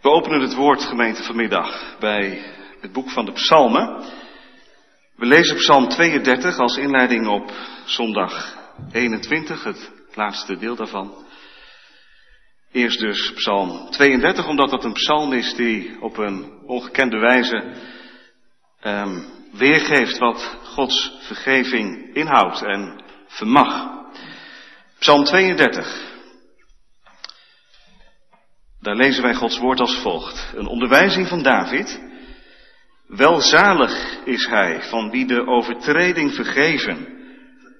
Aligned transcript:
We 0.00 0.08
openen 0.08 0.40
het 0.40 0.54
woord 0.54 0.82
gemeente 0.82 1.22
vanmiddag 1.22 1.96
bij 1.98 2.42
het 2.80 2.92
boek 2.92 3.10
van 3.10 3.24
de 3.24 3.32
Psalmen. 3.32 4.04
We 5.16 5.26
lezen 5.26 5.56
Psalm 5.56 5.88
32 5.88 6.58
als 6.58 6.76
inleiding 6.76 7.26
op 7.26 7.52
zondag 7.84 8.56
21, 8.92 9.64
het 9.64 9.92
laatste 10.14 10.56
deel 10.56 10.76
daarvan. 10.76 11.14
Eerst 12.72 13.00
dus 13.00 13.32
Psalm 13.32 13.90
32, 13.90 14.46
omdat 14.46 14.70
dat 14.70 14.84
een 14.84 14.92
psalm 14.92 15.32
is 15.32 15.54
die 15.54 16.00
op 16.00 16.16
een 16.16 16.60
ongekende 16.66 17.18
wijze 17.18 17.72
um, 18.82 19.24
weergeeft 19.52 20.18
wat 20.18 20.58
Gods 20.62 21.12
vergeving 21.20 22.14
inhoudt 22.14 22.62
en 22.62 23.04
vermag. 23.26 23.90
Psalm 24.98 25.24
32. 25.24 26.09
Daar 28.80 28.96
lezen 28.96 29.22
wij 29.22 29.34
Gods 29.34 29.58
woord 29.58 29.80
als 29.80 29.98
volgt. 29.98 30.52
Een 30.56 30.66
onderwijzing 30.66 31.28
van 31.28 31.42
David. 31.42 32.00
Welzalig 33.06 34.24
is 34.24 34.46
hij 34.46 34.82
van 34.82 35.10
wie 35.10 35.26
de 35.26 35.46
overtreding 35.46 36.34
vergeven, 36.34 37.08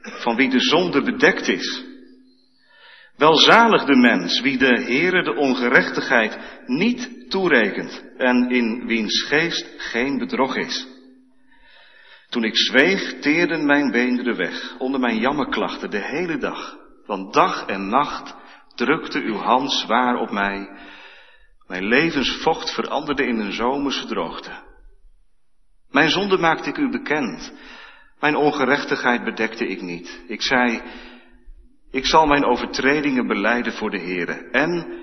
van 0.03 0.37
wie 0.37 0.51
de 0.51 0.61
zonde 0.61 1.03
bedekt 1.03 1.49
is. 1.49 1.85
Welzalig 3.17 3.85
de 3.85 3.97
mens 3.97 4.41
wie 4.41 4.59
de 4.59 4.83
Heere 4.83 5.23
de 5.23 5.35
ongerechtigheid 5.35 6.39
niet 6.67 7.31
toerekent 7.31 8.05
en 8.17 8.51
in 8.51 8.87
wiens 8.87 9.23
geest 9.23 9.67
geen 9.77 10.19
bedrog 10.19 10.57
is. 10.57 10.87
Toen 12.29 12.45
ik 12.45 12.57
zweeg, 12.57 13.21
teerden 13.21 13.67
mijn 13.67 13.91
beenderen 13.91 14.37
weg 14.37 14.75
onder 14.79 15.01
mijn 15.01 15.19
jammerklachten 15.19 15.91
de 15.91 16.03
hele 16.03 16.39
dag. 16.39 16.77
Want 17.07 17.33
dag 17.33 17.67
en 17.67 17.89
nacht 17.89 18.35
drukte 18.75 19.21
uw 19.21 19.37
hand 19.37 19.73
zwaar 19.73 20.17
op 20.17 20.31
mij. 20.31 20.69
Mijn 21.71 21.85
levensvocht 21.85 22.75
veranderde 22.75 23.27
in 23.27 23.39
een 23.39 23.53
zomerse 23.53 24.07
droogte. 24.07 24.51
Mijn 25.91 26.11
zonde 26.11 26.39
maakte 26.39 26.69
ik 26.69 26.77
u 26.77 26.91
bekend. 26.91 27.53
Mijn 28.21 28.37
ongerechtigheid 28.37 29.25
bedekte 29.25 29.67
ik 29.67 29.81
niet. 29.81 30.23
Ik 30.27 30.43
zei, 30.43 30.83
ik 31.91 32.07
zal 32.07 32.27
mijn 32.27 32.45
overtredingen 32.45 33.27
beleiden 33.27 33.73
voor 33.73 33.91
de 33.91 34.01
Heere. 34.01 34.33
En 34.51 35.01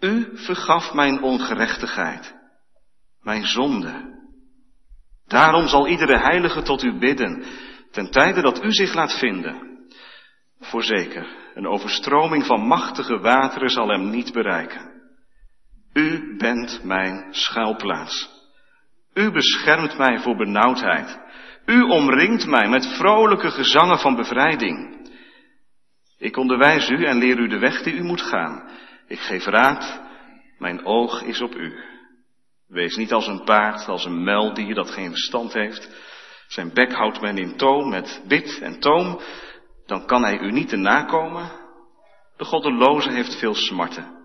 u 0.00 0.30
vergaf 0.34 0.94
mijn 0.94 1.22
ongerechtigheid, 1.22 2.34
mijn 3.22 3.46
zonde. 3.46 4.18
Daarom 5.26 5.66
zal 5.66 5.88
iedere 5.88 6.18
heilige 6.18 6.62
tot 6.62 6.82
u 6.82 6.98
bidden, 6.98 7.44
ten 7.90 8.10
tijde 8.10 8.40
dat 8.40 8.64
u 8.64 8.72
zich 8.72 8.94
laat 8.94 9.18
vinden. 9.18 9.86
Voorzeker, 10.60 11.36
een 11.54 11.66
overstroming 11.66 12.46
van 12.46 12.66
machtige 12.66 13.18
wateren 13.18 13.68
zal 13.68 13.88
hem 13.88 14.10
niet 14.10 14.32
bereiken. 14.32 14.95
U 15.96 16.36
bent 16.36 16.80
mijn 16.84 17.26
schuilplaats. 17.30 18.30
U 19.14 19.30
beschermt 19.30 19.98
mij 19.98 20.18
voor 20.18 20.36
benauwdheid. 20.36 21.18
U 21.66 21.82
omringt 21.82 22.46
mij 22.46 22.68
met 22.68 22.86
vrolijke 22.86 23.50
gezangen 23.50 23.98
van 23.98 24.16
bevrijding. 24.16 25.08
Ik 26.18 26.36
onderwijs 26.36 26.88
u 26.88 27.04
en 27.04 27.18
leer 27.18 27.38
u 27.38 27.48
de 27.48 27.58
weg 27.58 27.82
die 27.82 27.94
u 27.94 28.02
moet 28.02 28.22
gaan. 28.22 28.70
Ik 29.06 29.18
geef 29.18 29.44
raad, 29.44 30.02
mijn 30.58 30.84
oog 30.84 31.22
is 31.22 31.40
op 31.40 31.54
u. 31.54 31.74
Wees 32.68 32.96
niet 32.96 33.12
als 33.12 33.26
een 33.26 33.44
paard, 33.44 33.88
als 33.88 34.04
een 34.04 34.24
muildier 34.24 34.74
dat 34.74 34.90
geen 34.90 35.10
verstand 35.10 35.52
heeft. 35.52 35.90
Zijn 36.48 36.72
bek 36.72 36.92
houdt 36.92 37.20
men 37.20 37.38
in 37.38 37.56
toom 37.56 37.88
met 37.88 38.22
bit 38.28 38.58
en 38.62 38.80
toom, 38.80 39.20
dan 39.86 40.06
kan 40.06 40.22
hij 40.22 40.38
u 40.38 40.52
niet 40.52 40.68
te 40.68 40.76
nakomen. 40.76 41.50
De 42.36 42.44
goddeloze 42.44 43.10
heeft 43.10 43.38
veel 43.38 43.54
smarten. 43.54 44.15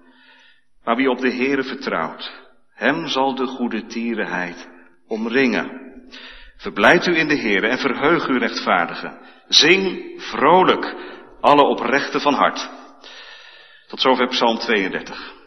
Maar 0.83 0.95
wie 0.95 1.09
op 1.09 1.19
de 1.19 1.31
Heere 1.31 1.63
vertrouwt, 1.63 2.31
hem 2.73 3.07
zal 3.07 3.35
de 3.35 3.45
goede 3.45 3.85
tierenheid 3.85 4.69
omringen. 5.07 5.81
Verblijd 6.57 7.07
u 7.07 7.17
in 7.17 7.27
de 7.27 7.37
Heere 7.37 7.67
en 7.67 7.77
verheug 7.77 8.27
u 8.27 8.37
rechtvaardigen. 8.37 9.19
Zing 9.47 10.13
vrolijk, 10.17 10.95
alle 11.41 11.63
oprechte 11.63 12.19
van 12.19 12.33
hart. 12.33 12.69
Tot 13.87 14.01
zover 14.01 14.27
Psalm 14.27 14.57
32. 14.57 15.39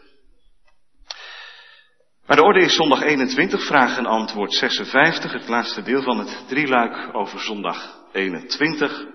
Maar 2.25 2.37
de 2.37 2.43
orde 2.43 2.59
is 2.59 2.75
zondag 2.75 3.01
21, 3.01 3.65
vraag 3.65 3.97
en 3.97 4.05
antwoord 4.05 4.53
56, 4.53 5.31
het 5.31 5.47
laatste 5.47 5.81
deel 5.81 6.01
van 6.01 6.19
het 6.19 6.47
drieluik 6.47 7.15
over 7.15 7.39
zondag 7.39 8.03
21. 8.11 9.05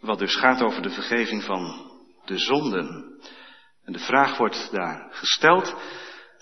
Wat 0.00 0.18
dus 0.18 0.36
gaat 0.36 0.62
over 0.62 0.82
de 0.82 0.90
vergeving 0.90 1.42
van 1.42 1.90
de 2.24 2.38
zonden. 2.38 3.18
En 3.90 3.96
de 3.96 4.04
vraag 4.04 4.36
wordt 4.36 4.68
daar 4.72 5.08
gesteld, 5.10 5.74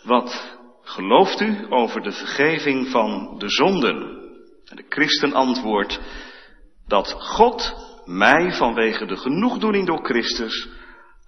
wat 0.03 0.59
gelooft 0.83 1.41
u 1.41 1.67
over 1.69 2.03
de 2.03 2.13
vergeving 2.13 2.89
van 2.89 3.35
de 3.39 3.49
zonden? 3.49 3.97
En 4.65 4.77
de 4.77 4.85
christen 4.89 5.33
antwoordt 5.33 6.01
dat 6.87 7.13
God 7.13 7.75
mij 8.05 8.53
vanwege 8.53 9.07
de 9.07 9.17
genoegdoening 9.17 9.87
door 9.87 10.05
Christus 10.05 10.69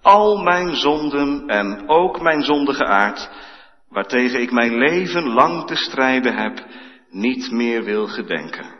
al 0.01 0.37
mijn 0.37 0.75
zonden 0.75 1.47
en 1.47 1.89
ook 1.89 2.21
mijn 2.21 2.43
zondige 2.43 2.85
aard, 2.85 3.29
waartegen 3.89 4.41
ik 4.41 4.51
mijn 4.51 4.77
leven 4.77 5.27
lang 5.27 5.67
te 5.67 5.75
strijden 5.75 6.35
heb, 6.35 6.65
niet 7.09 7.51
meer 7.51 7.83
wil 7.83 8.07
gedenken. 8.07 8.79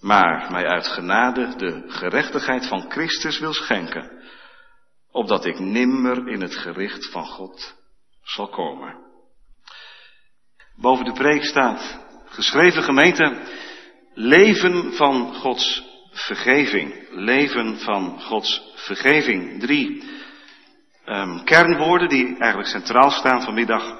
Maar 0.00 0.48
mij 0.50 0.66
uit 0.66 0.86
genade 0.86 1.56
de 1.56 1.82
gerechtigheid 1.86 2.66
van 2.66 2.90
Christus 2.90 3.38
wil 3.38 3.52
schenken, 3.52 4.19
opdat 5.12 5.44
ik 5.44 5.58
nimmer 5.58 6.28
in 6.28 6.40
het 6.40 6.56
gericht 6.56 7.10
van 7.10 7.26
God 7.26 7.76
zal 8.22 8.48
komen. 8.48 8.96
Boven 10.76 11.04
de 11.04 11.12
preek 11.12 11.44
staat 11.44 11.98
geschreven 12.24 12.82
gemeente, 12.82 13.42
leven 14.14 14.92
van 14.92 15.34
Gods 15.34 15.88
vergeving. 16.12 17.08
Leven 17.10 17.78
van 17.78 18.20
Gods 18.20 18.72
vergeving. 18.74 19.60
Drie 19.60 20.02
um, 21.06 21.44
kernwoorden 21.44 22.08
die 22.08 22.26
eigenlijk 22.38 22.70
centraal 22.70 23.10
staan 23.10 23.42
vanmiddag 23.42 23.98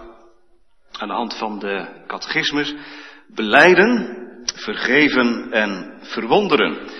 aan 0.98 1.08
de 1.08 1.14
hand 1.14 1.36
van 1.36 1.58
de 1.58 2.04
catechismus. 2.06 2.74
Beleiden, 3.34 4.16
vergeven 4.54 5.52
en 5.52 5.98
verwonderen. 6.02 6.90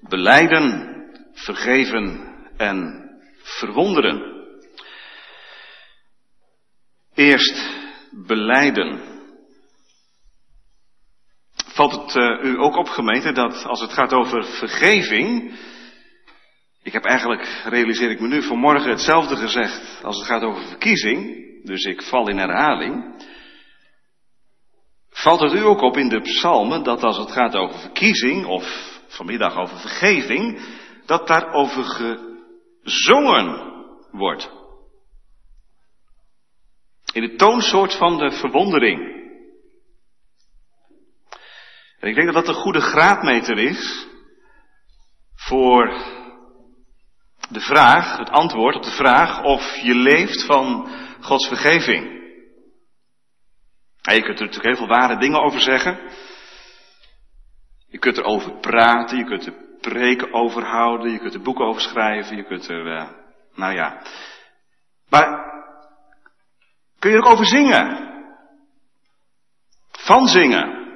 Beleiden, 0.00 0.94
vergeven 1.32 2.34
en 2.56 3.07
verwonderen. 3.48 4.36
Eerst 7.14 7.68
beleiden. 8.10 9.00
Valt 11.66 11.92
het 11.92 12.14
uh, 12.14 12.52
u 12.52 12.58
ook 12.58 12.76
op 12.76 12.88
gemeente 12.88 13.32
dat 13.32 13.64
als 13.64 13.80
het 13.80 13.92
gaat 13.92 14.12
over 14.12 14.44
vergeving, 14.44 15.58
ik 16.82 16.92
heb 16.92 17.04
eigenlijk, 17.04 17.62
realiseer 17.64 18.10
ik 18.10 18.20
me 18.20 18.28
nu, 18.28 18.42
vanmorgen 18.42 18.90
hetzelfde 18.90 19.36
gezegd 19.36 20.04
als 20.04 20.18
het 20.18 20.26
gaat 20.26 20.42
over 20.42 20.62
verkiezing, 20.62 21.46
dus 21.64 21.84
ik 21.84 22.02
val 22.02 22.28
in 22.28 22.38
herhaling. 22.38 23.26
Valt 25.10 25.40
het 25.40 25.52
u 25.52 25.60
ook 25.60 25.80
op 25.80 25.96
in 25.96 26.08
de 26.08 26.20
psalmen 26.20 26.82
dat 26.82 27.02
als 27.02 27.16
het 27.16 27.32
gaat 27.32 27.54
over 27.54 27.80
verkiezing, 27.80 28.46
of 28.46 28.98
vanmiddag 29.08 29.56
over 29.56 29.78
vergeving, 29.78 30.60
dat 31.06 31.26
daarover 31.26 31.84
gezongen 32.88 33.72
wordt? 34.10 34.50
In 37.12 37.22
de 37.22 37.34
toonsoort 37.34 37.94
van 37.94 38.18
de 38.18 38.30
verwondering. 38.30 39.16
En 41.98 42.08
ik 42.08 42.14
denk 42.14 42.26
dat 42.32 42.44
dat 42.44 42.48
een 42.48 42.62
goede 42.62 42.80
graadmeter 42.80 43.58
is 43.58 44.06
voor 45.34 45.86
de 47.50 47.60
vraag, 47.60 48.16
het 48.16 48.30
antwoord 48.30 48.76
op 48.76 48.82
de 48.82 48.90
vraag 48.90 49.42
of 49.42 49.76
je 49.82 49.94
leeft 49.94 50.44
van 50.44 50.88
Gods 51.20 51.48
vergeving. 51.48 52.16
Je 54.00 54.22
kunt 54.22 54.38
er 54.38 54.44
natuurlijk 54.44 54.76
heel 54.76 54.86
veel 54.86 54.96
ware 54.96 55.18
dingen 55.18 55.42
over 55.42 55.60
zeggen. 55.60 56.10
Je 57.88 57.98
kunt 57.98 58.16
erover 58.16 58.58
praten, 58.60 59.18
je 59.18 59.24
kunt 59.24 59.46
er 59.46 59.67
preken 59.80 60.32
over 60.32 60.64
houden, 60.64 61.10
je 61.10 61.18
kunt 61.18 61.34
er 61.34 61.42
boeken 61.42 61.64
over 61.64 61.80
schrijven, 61.80 62.36
je 62.36 62.44
kunt 62.44 62.68
er, 62.68 62.86
uh, 62.86 63.08
nou 63.54 63.74
ja. 63.74 64.02
Maar 65.08 65.46
kun 66.98 67.10
je 67.10 67.16
er 67.16 67.22
ook 67.22 67.32
over 67.32 67.46
zingen? 67.46 68.06
Van 69.90 70.26
zingen. 70.26 70.86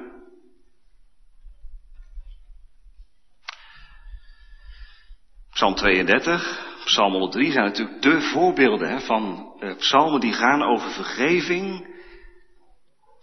Psalm 5.53 5.75
32, 5.75 6.71
Psalm 6.85 7.11
103 7.11 7.51
zijn 7.51 7.65
natuurlijk 7.65 8.01
de 8.01 8.21
voorbeelden 8.21 8.89
hè, 8.89 8.99
van 8.99 9.53
uh, 9.59 9.75
psalmen 9.75 10.19
die 10.19 10.33
gaan 10.33 10.63
over 10.63 10.89
vergeving. 10.89 11.91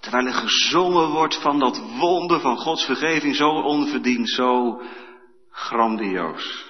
Terwijl 0.00 0.26
er 0.26 0.32
gezongen 0.32 1.10
wordt 1.10 1.42
van 1.42 1.58
dat 1.58 1.78
wonder 1.98 2.40
van 2.40 2.56
Gods 2.56 2.84
vergeving, 2.84 3.36
zo 3.36 3.48
onverdiend, 3.48 4.30
zo 4.30 4.80
grandioos. 5.50 6.68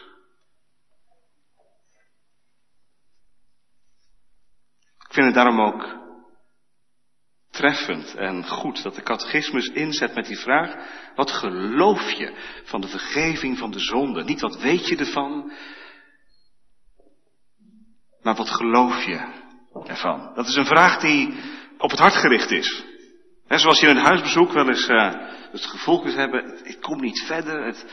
Ik 5.09 5.17
vind 5.17 5.27
het 5.27 5.35
daarom 5.35 5.61
ook 5.61 5.99
treffend 7.50 8.15
en 8.15 8.47
goed 8.47 8.82
dat 8.82 8.94
de 8.94 9.03
catechismus 9.03 9.69
inzet 9.69 10.15
met 10.15 10.27
die 10.27 10.38
vraag, 10.38 10.75
wat 11.15 11.31
geloof 11.31 12.11
je 12.11 12.35
van 12.65 12.81
de 12.81 12.88
vergeving 12.88 13.59
van 13.59 13.71
de 13.71 13.79
zonde? 13.79 14.25
Niet 14.25 14.41
wat 14.41 14.61
weet 14.61 14.88
je 14.88 14.97
ervan, 14.97 15.53
maar 18.23 18.35
wat 18.35 18.50
geloof 18.50 19.05
je 19.05 19.49
ervan? 19.85 20.35
Dat 20.35 20.47
is 20.47 20.55
een 20.55 20.67
vraag 20.67 21.00
die 21.00 21.35
op 21.79 21.91
het 21.91 21.99
hart 21.99 22.15
gericht 22.15 22.50
is. 22.50 22.85
Zoals 23.47 23.81
je 23.81 23.87
in 23.87 23.97
een 23.97 24.05
huisbezoek 24.05 24.53
wel 24.53 24.69
eens 24.69 24.88
uh, 24.88 25.12
het 25.53 25.65
gevoel 25.65 26.00
kunt 26.00 26.15
hebben, 26.15 26.61
ik 26.65 26.81
kom 26.81 27.00
niet 27.00 27.25
verder, 27.26 27.65
het, 27.65 27.87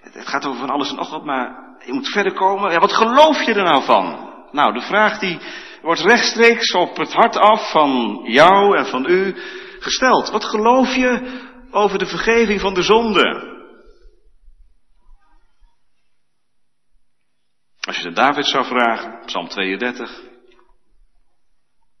het, 0.00 0.28
gaat 0.28 0.46
over 0.46 0.60
van 0.60 0.70
alles 0.70 0.90
en 0.90 0.96
nog 0.96 1.10
wat, 1.10 1.24
maar 1.24 1.76
je 1.84 1.92
moet 1.92 2.08
verder 2.08 2.32
komen. 2.32 2.72
Ja, 2.72 2.78
wat 2.78 2.92
geloof 2.92 3.42
je 3.42 3.54
er 3.54 3.64
nou 3.64 3.84
van? 3.84 4.32
Nou, 4.52 4.72
de 4.72 4.80
vraag 4.80 5.18
die 5.18 5.38
wordt 5.82 6.00
rechtstreeks 6.00 6.72
op 6.72 6.96
het 6.96 7.12
hart 7.12 7.36
af 7.36 7.70
van 7.70 8.20
jou 8.24 8.76
en 8.76 8.86
van 8.86 9.06
u 9.10 9.36
gesteld. 9.78 10.30
Wat 10.30 10.44
geloof 10.44 10.94
je 10.94 11.40
over 11.70 11.98
de 11.98 12.06
vergeving 12.06 12.60
van 12.60 12.74
de 12.74 12.82
zonde? 12.82 13.48
Als 17.80 17.96
je 17.96 18.02
de 18.02 18.12
David 18.12 18.46
zou 18.46 18.64
vragen, 18.64 19.22
Psalm 19.26 19.48
32, 19.48 20.20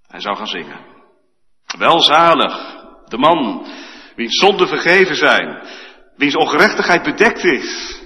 hij 0.06 0.20
zou 0.20 0.36
gaan 0.36 0.46
zingen. 0.46 0.86
Welzalig, 1.78 2.76
de 3.04 3.18
man 3.18 3.66
wiens 4.16 4.38
zonden 4.38 4.68
vergeven 4.68 5.16
zijn, 5.16 5.62
wiens 6.20 6.36
ongerechtigheid 6.36 7.02
bedekt 7.02 7.44
is, 7.44 8.00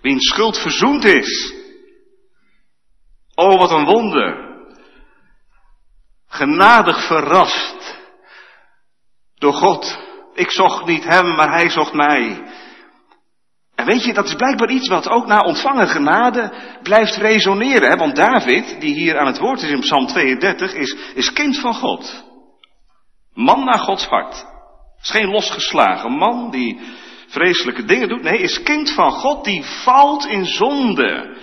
wiens 0.00 0.28
schuld 0.28 0.58
verzoend 0.58 1.04
is. 1.04 1.54
Oh, 3.34 3.58
wat 3.58 3.70
een 3.70 3.84
wonder. 3.84 4.44
Genadig 6.28 7.06
verrast 7.06 7.98
door 9.34 9.52
God. 9.52 9.98
Ik 10.34 10.50
zocht 10.50 10.86
niet 10.86 11.04
hem, 11.04 11.34
maar 11.34 11.50
hij 11.50 11.70
zocht 11.70 11.92
mij. 11.92 12.42
En 13.74 13.86
weet 13.86 14.04
je, 14.04 14.12
dat 14.12 14.26
is 14.26 14.34
blijkbaar 14.34 14.70
iets 14.70 14.88
wat 14.88 15.08
ook 15.08 15.26
na 15.26 15.38
ontvangen 15.38 15.88
genade 15.88 16.52
blijft 16.82 17.16
resoneren. 17.16 17.90
Hè? 17.90 17.96
Want 17.96 18.16
David, 18.16 18.80
die 18.80 18.94
hier 18.94 19.18
aan 19.18 19.26
het 19.26 19.38
woord 19.38 19.62
is 19.62 19.70
in 19.70 19.80
Psalm 19.80 20.06
32, 20.06 20.74
is, 20.74 20.96
is 21.14 21.32
kind 21.32 21.58
van 21.58 21.74
God. 21.74 22.24
Man 23.34 23.64
naar 23.64 23.78
Gods 23.78 24.06
hart. 24.06 24.46
Is 25.02 25.10
geen 25.10 25.28
losgeslagen 25.28 26.12
man 26.12 26.50
die 26.50 26.80
vreselijke 27.26 27.84
dingen 27.84 28.08
doet. 28.08 28.22
Nee, 28.22 28.38
is 28.38 28.62
kind 28.62 28.90
van 28.90 29.12
God 29.12 29.44
die 29.44 29.64
valt 29.64 30.26
in 30.26 30.44
zonde. 30.44 31.36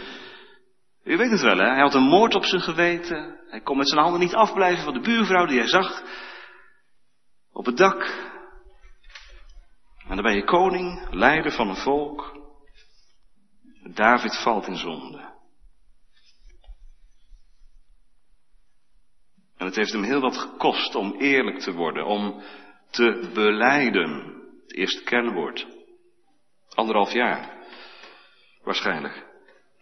U 1.04 1.18
weet 1.18 1.32
het 1.32 1.42
wel, 1.42 1.58
hè? 1.58 1.70
Hij 1.70 1.82
had 1.82 1.94
een 1.94 2.08
moord 2.08 2.36
op 2.36 2.46
zijn 2.46 2.62
geweten. 2.62 3.40
Hij 3.48 3.62
kon 3.62 3.78
met 3.78 3.90
zijn 3.90 4.02
handen 4.02 4.20
niet 4.20 4.36
afblijven 4.36 4.84
van 4.84 4.94
de 4.94 5.00
buurvrouw 5.00 5.46
die 5.46 5.58
hij 5.58 5.68
zag 5.68 6.04
op 7.52 7.66
het 7.66 7.78
dak. 7.78 8.32
En 10.08 10.16
dan 10.16 10.24
ben 10.24 10.36
je 10.36 10.44
koning, 10.44 11.08
leider 11.12 11.52
van 11.52 11.70
een 11.70 11.76
volk. 11.76 12.42
David 13.94 14.38
valt 14.38 14.68
in 14.68 14.78
zonde. 14.78 15.32
En 19.58 19.66
het 19.66 19.76
heeft 19.76 19.92
hem 19.92 20.04
heel 20.04 20.22
wat 20.22 20.38
gekost 20.38 20.96
om 20.96 21.16
eerlijk 21.20 21.60
te 21.60 21.74
worden, 21.74 22.06
om 22.06 22.42
te 22.90 23.32
beleiden. 23.34 24.42
Eerste 24.74 25.04
kernwoord. 25.04 25.68
Anderhalf 26.70 27.12
jaar. 27.12 27.66
Waarschijnlijk. 28.64 29.26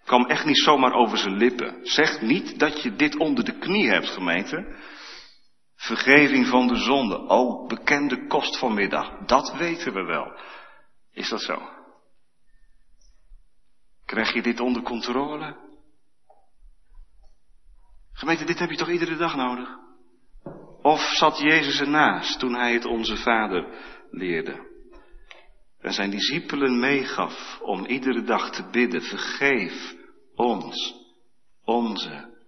Kwam 0.04 0.26
echt 0.26 0.46
niet 0.46 0.58
zomaar 0.58 0.94
over 0.94 1.18
zijn 1.18 1.38
lippen. 1.38 1.80
Zeg 1.86 2.22
niet 2.22 2.60
dat 2.60 2.84
je 2.84 2.96
dit 2.96 3.18
onder 3.18 3.44
de 3.44 3.58
knie 3.58 3.90
hebt, 3.90 4.10
gemeente. 4.10 4.76
Vergeving 5.76 6.48
van 6.48 6.68
de 6.68 6.76
zonde. 6.76 7.18
Oh, 7.18 7.68
bekende 7.68 8.28
kost 8.28 8.58
vanmiddag. 8.58 9.26
Dat 9.26 9.54
weten 9.58 9.94
we 9.94 10.04
wel. 10.04 10.40
Is 11.12 11.30
dat 11.30 11.42
zo? 11.42 11.70
Krijg 14.06 14.34
je 14.34 14.42
dit 14.42 14.60
onder 14.60 14.82
controle? 14.82 15.56
Gemeente, 18.14 18.44
dit 18.46 18.60
heb 18.60 18.70
je 18.70 18.78
toch 18.78 18.90
iedere 18.90 19.16
dag 19.16 19.36
nodig? 19.36 19.70
Of 20.82 21.02
zat 21.02 21.38
Jezus 21.38 21.80
ernaast 21.80 22.40
toen 22.40 22.56
hij 22.56 22.74
het 22.74 22.86
onze 22.86 23.18
Vader 23.18 23.68
leerde? 24.10 24.71
En 25.82 25.94
zijn 25.94 26.10
discipelen 26.10 26.80
meegaf 26.80 27.60
om 27.62 27.86
iedere 27.86 28.24
dag 28.24 28.52
te 28.52 28.70
bidden, 28.72 29.02
vergeef 29.02 29.96
ons 30.36 30.96
onze 31.64 32.40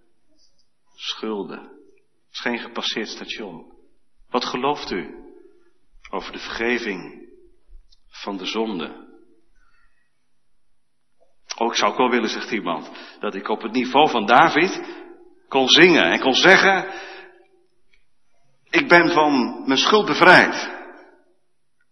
schulden. 0.94 1.60
Het 1.60 2.32
is 2.32 2.40
geen 2.40 2.58
gepasseerd 2.58 3.08
station. 3.08 3.72
Wat 4.28 4.44
gelooft 4.44 4.90
u 4.90 5.14
over 6.10 6.32
de 6.32 6.38
vergeving 6.38 7.28
van 8.08 8.36
de 8.36 8.46
zonde? 8.46 9.02
Oh, 11.56 11.66
ik 11.66 11.78
zou 11.78 11.92
ook 11.92 11.98
wel 11.98 12.10
willen, 12.10 12.28
zegt 12.28 12.50
iemand, 12.50 12.90
dat 13.20 13.34
ik 13.34 13.48
op 13.48 13.62
het 13.62 13.72
niveau 13.72 14.10
van 14.10 14.26
David 14.26 15.02
kon 15.48 15.68
zingen 15.68 16.02
en 16.02 16.20
kon 16.20 16.34
zeggen, 16.34 16.92
ik 18.70 18.88
ben 18.88 19.10
van 19.12 19.62
mijn 19.66 19.78
schuld 19.78 20.06
bevrijd. 20.06 20.73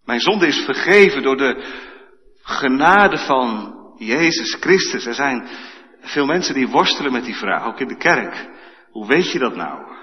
Mijn 0.05 0.21
zonde 0.21 0.47
is 0.47 0.65
vergeven 0.65 1.23
door 1.23 1.37
de 1.37 1.81
genade 2.43 3.19
van 3.19 3.75
Jezus 3.99 4.55
Christus. 4.61 5.07
Er 5.07 5.15
zijn 5.15 5.49
veel 6.01 6.27
mensen 6.27 6.55
die 6.55 6.69
worstelen 6.69 7.13
met 7.13 7.25
die 7.25 7.37
vraag, 7.37 7.65
ook 7.65 7.81
in 7.81 7.89
de 7.89 7.97
kerk. 7.97 8.51
Hoe 8.91 9.07
weet 9.07 9.33
je 9.33 9.39
dat 9.39 9.57
nou? 9.57 10.01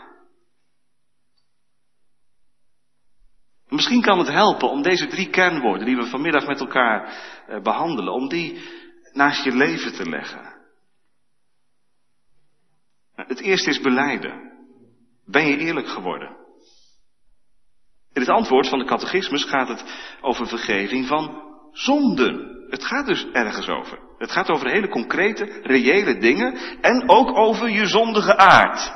Misschien 3.69 4.01
kan 4.01 4.19
het 4.19 4.27
helpen 4.27 4.69
om 4.69 4.81
deze 4.81 5.07
drie 5.07 5.29
kernwoorden 5.29 5.85
die 5.85 5.95
we 5.95 6.05
vanmiddag 6.05 6.47
met 6.47 6.59
elkaar 6.59 7.13
eh, 7.47 7.61
behandelen, 7.61 8.13
om 8.13 8.27
die 8.29 8.61
naast 9.13 9.43
je 9.43 9.51
leven 9.51 9.93
te 9.93 10.09
leggen. 10.09 10.57
Het 13.15 13.39
eerste 13.39 13.69
is 13.69 13.81
beleiden. 13.81 14.51
Ben 15.25 15.47
je 15.47 15.57
eerlijk 15.57 15.87
geworden? 15.87 16.38
In 18.19 18.25
het 18.25 18.35
antwoord 18.35 18.67
van 18.67 18.79
de 18.79 18.85
catechismus 18.85 19.43
gaat 19.43 19.67
het 19.67 19.83
over 20.21 20.47
vergeving 20.47 21.07
van 21.07 21.41
zonden. 21.71 22.65
Het 22.69 22.85
gaat 22.85 23.05
dus 23.05 23.25
ergens 23.31 23.67
over. 23.67 23.99
Het 24.17 24.31
gaat 24.31 24.49
over 24.49 24.69
hele 24.69 24.89
concrete, 24.89 25.59
reële 25.63 26.17
dingen 26.17 26.57
en 26.81 27.09
ook 27.09 27.37
over 27.37 27.69
je 27.69 27.85
zondige 27.85 28.37
aard. 28.37 28.91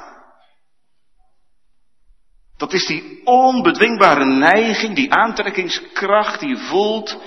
Dat 2.58 2.74
is 2.74 2.86
die 2.86 3.22
onbedwingbare 3.24 4.26
neiging, 4.26 4.96
die 4.96 5.14
aantrekkingskracht 5.14 6.40
die 6.40 6.50
je 6.50 6.58
voelt 6.58 7.22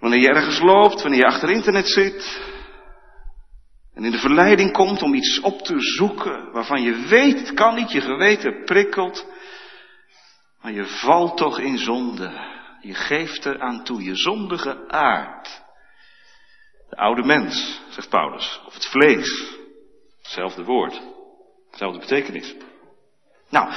wanneer 0.00 0.20
je 0.20 0.28
ergens 0.28 0.60
loopt, 0.60 1.02
wanneer 1.02 1.20
je 1.20 1.26
achter 1.26 1.50
internet 1.50 1.88
zit 1.88 2.40
en 3.94 4.04
in 4.04 4.10
de 4.10 4.18
verleiding 4.18 4.72
komt 4.72 5.02
om 5.02 5.14
iets 5.14 5.40
op 5.40 5.62
te 5.62 5.80
zoeken 5.80 6.52
waarvan 6.52 6.82
je 6.82 7.06
weet 7.08 7.38
het 7.38 7.54
kan 7.54 7.74
niet, 7.74 7.92
je 7.92 8.00
geweten 8.00 8.64
prikkelt, 8.64 9.26
maar 10.66 10.74
je 10.74 10.86
valt 10.86 11.36
toch 11.36 11.58
in 11.58 11.78
zonde. 11.78 12.30
Je 12.80 12.94
geeft 12.94 13.44
er 13.44 13.60
aan 13.60 13.84
toe, 13.84 14.02
je 14.02 14.16
zondige 14.16 14.88
aard. 14.88 15.62
De 16.88 16.96
oude 16.96 17.22
mens, 17.22 17.80
zegt 17.88 18.08
Paulus, 18.08 18.62
of 18.66 18.74
het 18.74 18.86
vlees. 18.86 19.56
Hetzelfde 20.22 20.64
woord, 20.64 21.02
dezelfde 21.70 21.98
betekenis. 21.98 22.54
Nou, 23.50 23.72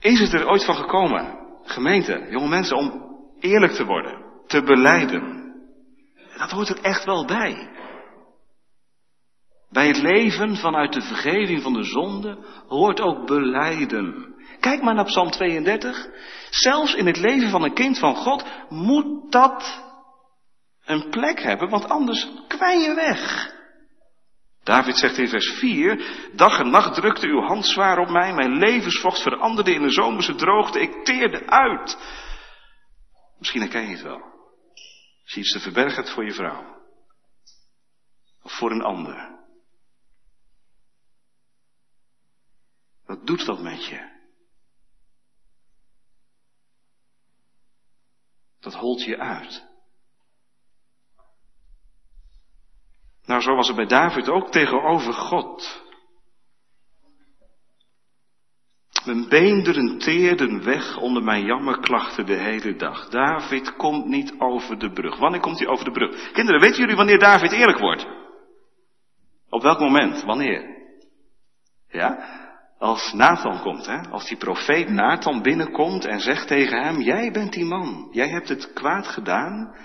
is 0.00 0.20
het 0.20 0.32
er 0.32 0.48
ooit 0.48 0.64
van 0.64 0.74
gekomen, 0.74 1.38
gemeente, 1.62 2.26
jonge 2.30 2.48
mensen, 2.48 2.76
om 2.76 3.16
eerlijk 3.40 3.72
te 3.72 3.84
worden, 3.84 4.24
te 4.46 4.62
beleiden? 4.62 5.54
Dat 6.36 6.50
hoort 6.50 6.68
er 6.68 6.82
echt 6.82 7.04
wel 7.04 7.24
bij. 7.24 7.70
Bij 9.70 9.86
het 9.86 9.98
leven 9.98 10.56
vanuit 10.56 10.92
de 10.92 11.02
vergeving 11.02 11.62
van 11.62 11.72
de 11.72 11.82
zonde 11.82 12.38
hoort 12.68 13.00
ook 13.00 13.26
beleiden. 13.26 14.34
Kijk 14.60 14.82
maar 14.82 14.94
naar 14.94 15.04
Psalm 15.04 15.30
32. 15.30 16.06
Zelfs 16.50 16.94
in 16.94 17.06
het 17.06 17.16
leven 17.16 17.50
van 17.50 17.62
een 17.62 17.74
kind 17.74 17.98
van 17.98 18.16
God 18.16 18.44
moet 18.68 19.32
dat 19.32 19.86
een 20.84 21.10
plek 21.10 21.40
hebben, 21.42 21.68
want 21.68 21.88
anders 21.88 22.28
kwijn 22.48 22.80
je 22.80 22.94
weg. 22.94 23.52
David 24.62 24.96
zegt 24.96 25.18
in 25.18 25.28
vers 25.28 25.50
4, 25.58 26.30
dag 26.34 26.58
en 26.58 26.70
nacht 26.70 26.94
drukte 26.94 27.26
uw 27.26 27.40
hand 27.40 27.66
zwaar 27.66 27.98
op 27.98 28.08
mij, 28.08 28.32
mijn 28.32 28.58
levensvocht 28.58 29.22
veranderde 29.22 29.74
in 29.74 29.82
een 29.82 29.92
zomerse 29.92 30.34
droogte, 30.34 30.80
ik 30.80 31.04
teerde 31.04 31.46
uit. 31.46 31.98
Misschien 33.38 33.60
herken 33.60 33.82
je 33.82 33.90
het 33.90 34.02
wel. 34.02 34.22
Als 35.22 35.34
je 35.34 35.40
iets 35.40 35.52
te 35.52 35.60
verbergen 35.60 35.94
hebt 35.94 36.10
voor 36.10 36.24
je 36.24 36.32
vrouw. 36.32 36.76
Of 38.42 38.52
voor 38.52 38.70
een 38.70 38.82
ander. 38.82 39.37
Doet 43.24 43.46
dat 43.46 43.60
met 43.60 43.86
je? 43.86 44.16
Dat 48.60 48.74
holt 48.74 49.04
je 49.04 49.18
uit. 49.18 49.66
Nou, 53.24 53.40
zo 53.40 53.54
was 53.54 53.66
het 53.66 53.76
bij 53.76 53.86
David 53.86 54.28
ook 54.28 54.50
tegenover 54.50 55.12
God. 55.12 55.86
Mijn 59.04 59.28
beenderen 59.28 59.98
teerden 59.98 60.64
weg 60.64 60.96
onder 60.96 61.22
mijn 61.22 61.44
jammerklachten 61.44 62.26
de 62.26 62.36
hele 62.36 62.76
dag. 62.76 63.08
David 63.08 63.76
komt 63.76 64.06
niet 64.06 64.34
over 64.38 64.78
de 64.78 64.92
brug. 64.92 65.18
Wanneer 65.18 65.40
komt 65.40 65.58
hij 65.58 65.68
over 65.68 65.84
de 65.84 65.90
brug? 65.90 66.30
Kinderen, 66.32 66.60
weten 66.60 66.80
jullie 66.80 66.96
wanneer 66.96 67.18
David 67.18 67.52
eerlijk 67.52 67.78
wordt? 67.78 68.06
Op 69.48 69.62
welk 69.62 69.78
moment? 69.78 70.22
Wanneer? 70.22 70.76
Ja? 71.88 72.36
Als 72.78 73.12
Nathan 73.12 73.60
komt, 73.60 73.86
hè? 73.86 74.00
Als 74.10 74.26
die 74.28 74.36
profeet 74.36 74.88
Nathan 74.88 75.42
binnenkomt 75.42 76.04
en 76.04 76.20
zegt 76.20 76.46
tegen 76.46 76.82
hem, 76.82 77.00
jij 77.00 77.30
bent 77.30 77.52
die 77.52 77.64
man. 77.64 78.08
Jij 78.12 78.28
hebt 78.28 78.48
het 78.48 78.72
kwaad 78.72 79.06
gedaan, 79.06 79.76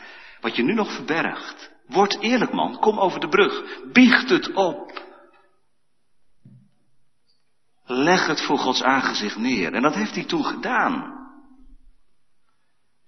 wat 0.42 0.56
je 0.56 0.64
nu 0.64 0.74
nog 0.74 0.96
verbergt. 0.96 1.72
Word 1.88 2.20
eerlijk 2.20 2.54
man, 2.54 2.80
kom 2.80 3.00
over 3.00 3.20
de 3.20 3.28
brug. 3.28 3.82
Biecht 3.92 4.30
het 4.30 4.54
op. 4.54 5.12
Leg 7.86 8.28
het 8.28 8.42
voor 8.42 8.58
Gods 8.58 8.84
aangezicht 8.84 9.38
neer. 9.38 9.74
En 9.74 9.82
dat 9.82 9.96
heeft 9.96 10.16
hij 10.16 10.26
toen 10.26 10.46
gedaan. 10.46 11.22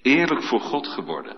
Eerlijk 0.01 0.43
voor 0.43 0.61
God 0.61 0.87
geworden. 0.87 1.37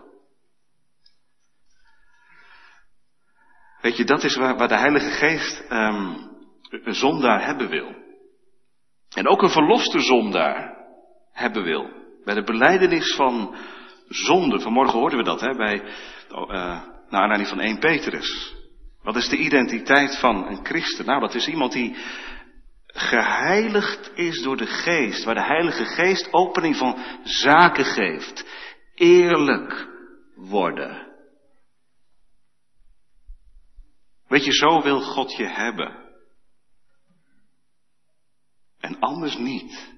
Weet 3.81 3.97
je, 3.97 4.03
dat 4.03 4.23
is 4.23 4.35
waar, 4.35 4.57
waar 4.57 4.67
de 4.67 4.77
Heilige 4.77 5.09
Geest 5.09 5.71
um, 5.71 6.29
een 6.69 6.95
zondaar 6.95 7.45
hebben 7.45 7.69
wil. 7.69 8.06
En 9.17 9.27
ook 9.27 9.41
een 9.41 9.49
verloste 9.49 9.99
zondaar 9.99 10.77
hebben 11.31 11.63
wil. 11.63 11.89
Bij 12.23 12.35
de 12.35 12.43
beleidenis 12.43 13.15
van 13.15 13.55
zonde, 14.07 14.59
vanmorgen 14.59 14.99
hoorden 14.99 15.17
we 15.17 15.25
dat 15.25 15.41
hè, 15.41 15.55
bij, 15.55 15.81
uh, 16.31 16.47
naar 17.09 17.21
aanleiding 17.21 17.49
van 17.49 17.59
1 17.59 17.79
Petrus. 17.79 18.55
Wat 19.01 19.15
is 19.15 19.29
de 19.29 19.37
identiteit 19.37 20.19
van 20.19 20.47
een 20.47 20.65
christen? 20.65 21.05
Nou, 21.05 21.19
dat 21.19 21.35
is 21.35 21.47
iemand 21.47 21.71
die 21.71 21.95
geheiligd 22.85 24.11
is 24.15 24.41
door 24.41 24.57
de 24.57 24.67
geest, 24.67 25.23
waar 25.23 25.35
de 25.35 25.45
Heilige 25.45 25.85
Geest 25.85 26.33
opening 26.33 26.75
van 26.75 26.97
zaken 27.23 27.85
geeft. 27.85 28.45
Eerlijk 28.95 29.87
worden. 30.35 31.07
Weet 34.27 34.45
je, 34.45 34.53
zo 34.53 34.81
wil 34.81 35.01
God 35.01 35.35
je 35.35 35.47
hebben. 35.47 36.06
En 38.87 38.99
anders 38.99 39.37
niet. 39.37 39.95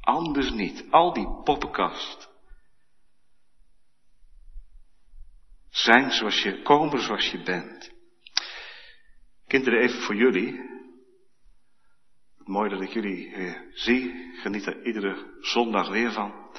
Anders 0.00 0.50
niet. 0.50 0.84
Al 0.90 1.12
die 1.12 1.42
poppenkast. 1.44 2.30
Zijn 5.70 6.10
zoals 6.10 6.42
je, 6.42 6.62
komen 6.62 7.00
zoals 7.00 7.30
je 7.30 7.42
bent. 7.42 7.92
Kinderen, 9.46 9.80
even 9.80 10.00
voor 10.00 10.14
jullie. 10.14 10.60
Mooi 12.36 12.70
dat 12.70 12.80
ik 12.80 12.92
jullie 12.92 13.32
eh, 13.32 13.60
zie. 13.72 14.30
Geniet 14.40 14.66
er 14.66 14.86
iedere 14.86 15.38
zondag 15.40 15.88
weer 15.88 16.12
van. 16.12 16.56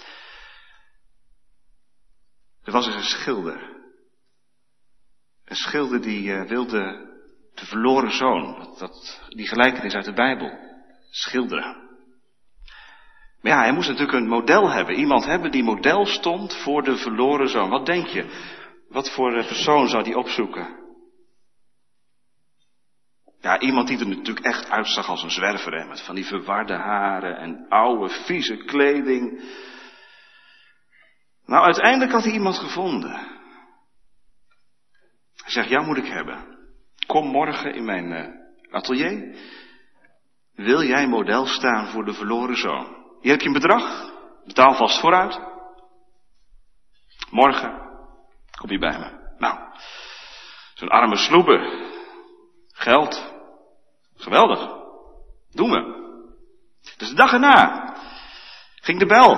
Er 2.63 2.71
was 2.71 2.85
eens 2.85 2.95
een 2.95 3.03
schilder. 3.03 3.81
Een 5.45 5.55
schilder 5.55 6.01
die 6.01 6.23
uh, 6.23 6.43
wilde 6.43 7.11
de 7.53 7.65
verloren 7.65 8.11
zoon, 8.11 8.75
dat, 8.77 9.21
die 9.29 9.47
gelijkenis 9.47 9.93
uit 9.93 10.05
de 10.05 10.13
Bijbel, 10.13 10.72
schilderen. 11.13 11.81
Maar 13.41 13.51
ja, 13.51 13.59
hij 13.59 13.71
moest 13.71 13.89
natuurlijk 13.89 14.17
een 14.17 14.27
model 14.27 14.69
hebben. 14.69 14.95
Iemand 14.95 15.25
hebben 15.25 15.51
die 15.51 15.63
model 15.63 16.05
stond 16.05 16.55
voor 16.55 16.83
de 16.83 16.97
verloren 16.97 17.49
zoon. 17.49 17.69
Wat 17.69 17.85
denk 17.85 18.07
je? 18.07 18.25
Wat 18.89 19.11
voor 19.11 19.31
persoon 19.31 19.87
zou 19.87 20.03
die 20.03 20.17
opzoeken? 20.17 20.81
Ja, 23.39 23.59
iemand 23.59 23.87
die 23.87 23.99
er 23.99 24.07
natuurlijk 24.07 24.45
echt 24.45 24.69
uitzag 24.69 25.07
als 25.07 25.23
een 25.23 25.31
zwerver, 25.31 25.73
hè, 25.73 25.85
met 25.85 26.01
van 26.01 26.15
die 26.15 26.25
verwarde 26.25 26.73
haren 26.73 27.37
en 27.37 27.65
oude, 27.69 28.09
vieze 28.09 28.55
kleding. 28.55 29.43
Nou, 31.45 31.65
uiteindelijk 31.65 32.11
had 32.11 32.23
hij 32.23 32.33
iemand 32.33 32.57
gevonden. 32.57 33.11
Hij 35.35 35.51
zegt, 35.51 35.69
jou 35.69 35.85
moet 35.85 35.97
ik 35.97 36.07
hebben. 36.07 36.57
Kom 37.07 37.27
morgen 37.27 37.73
in 37.73 37.85
mijn 37.85 38.11
uh, 38.11 38.27
atelier. 38.71 39.35
Wil 40.55 40.83
jij 40.83 41.07
model 41.07 41.45
staan 41.45 41.87
voor 41.87 42.05
de 42.05 42.13
verloren 42.13 42.55
zoon? 42.55 43.03
Hier 43.21 43.31
heb 43.31 43.41
je 43.41 43.47
een 43.47 43.53
bedrag. 43.53 44.11
Betaal 44.45 44.73
vast 44.73 44.99
vooruit. 44.99 45.39
Morgen 47.29 47.81
kom 48.57 48.71
je 48.71 48.79
bij 48.79 48.99
me. 48.99 49.35
Nou, 49.37 49.57
zo'n 50.73 50.89
arme 50.89 51.17
sloeber. 51.17 51.91
Geld. 52.67 53.33
Geweldig. 54.15 54.69
Doen 55.51 55.69
we. 55.69 56.01
Dus 56.97 57.09
de 57.09 57.15
dag 57.15 57.31
erna 57.31 57.93
ging 58.75 58.99
de 58.99 59.05
bel. 59.05 59.31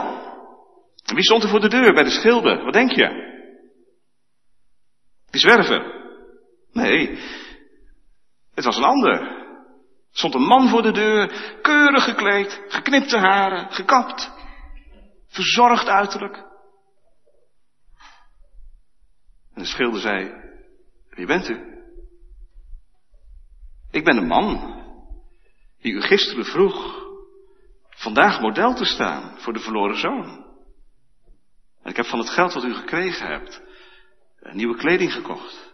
En 1.05 1.15
wie 1.15 1.23
stond 1.23 1.43
er 1.43 1.49
voor 1.49 1.59
de 1.59 1.69
deur 1.69 1.93
bij 1.93 2.03
de 2.03 2.09
schilder? 2.09 2.63
Wat 2.63 2.73
denk 2.73 2.91
je? 2.91 3.23
Die 5.29 5.39
zwerver. 5.39 5.93
Nee, 6.71 7.19
het 8.53 8.65
was 8.65 8.77
een 8.77 8.83
ander. 8.83 9.44
Stond 10.15 10.33
een 10.33 10.47
man 10.47 10.69
voor 10.69 10.81
de 10.81 10.91
deur, 10.91 11.57
keurig 11.61 12.03
gekleed, 12.03 12.61
geknipte 12.67 13.17
haren, 13.17 13.71
gekapt, 13.71 14.31
verzorgd 15.27 15.87
uiterlijk. 15.87 16.35
En 19.53 19.61
de 19.61 19.65
schilder 19.65 19.99
zei, 20.01 20.31
wie 21.09 21.25
bent 21.25 21.49
u? 21.49 21.59
Ik 23.91 24.03
ben 24.03 24.17
een 24.17 24.27
man 24.27 24.75
die 25.81 25.93
u 25.93 26.01
gisteren 26.01 26.45
vroeg 26.45 27.03
vandaag 27.89 28.41
model 28.41 28.73
te 28.73 28.85
staan 28.85 29.39
voor 29.39 29.53
de 29.53 29.59
verloren 29.59 29.97
zoon. 29.97 30.45
En 31.81 31.89
ik 31.89 31.95
heb 31.95 32.05
van 32.05 32.19
het 32.19 32.29
geld 32.29 32.53
wat 32.53 32.63
u 32.63 32.73
gekregen 32.73 33.27
hebt 33.27 33.61
een 34.39 34.55
nieuwe 34.55 34.77
kleding 34.77 35.13
gekocht. 35.13 35.73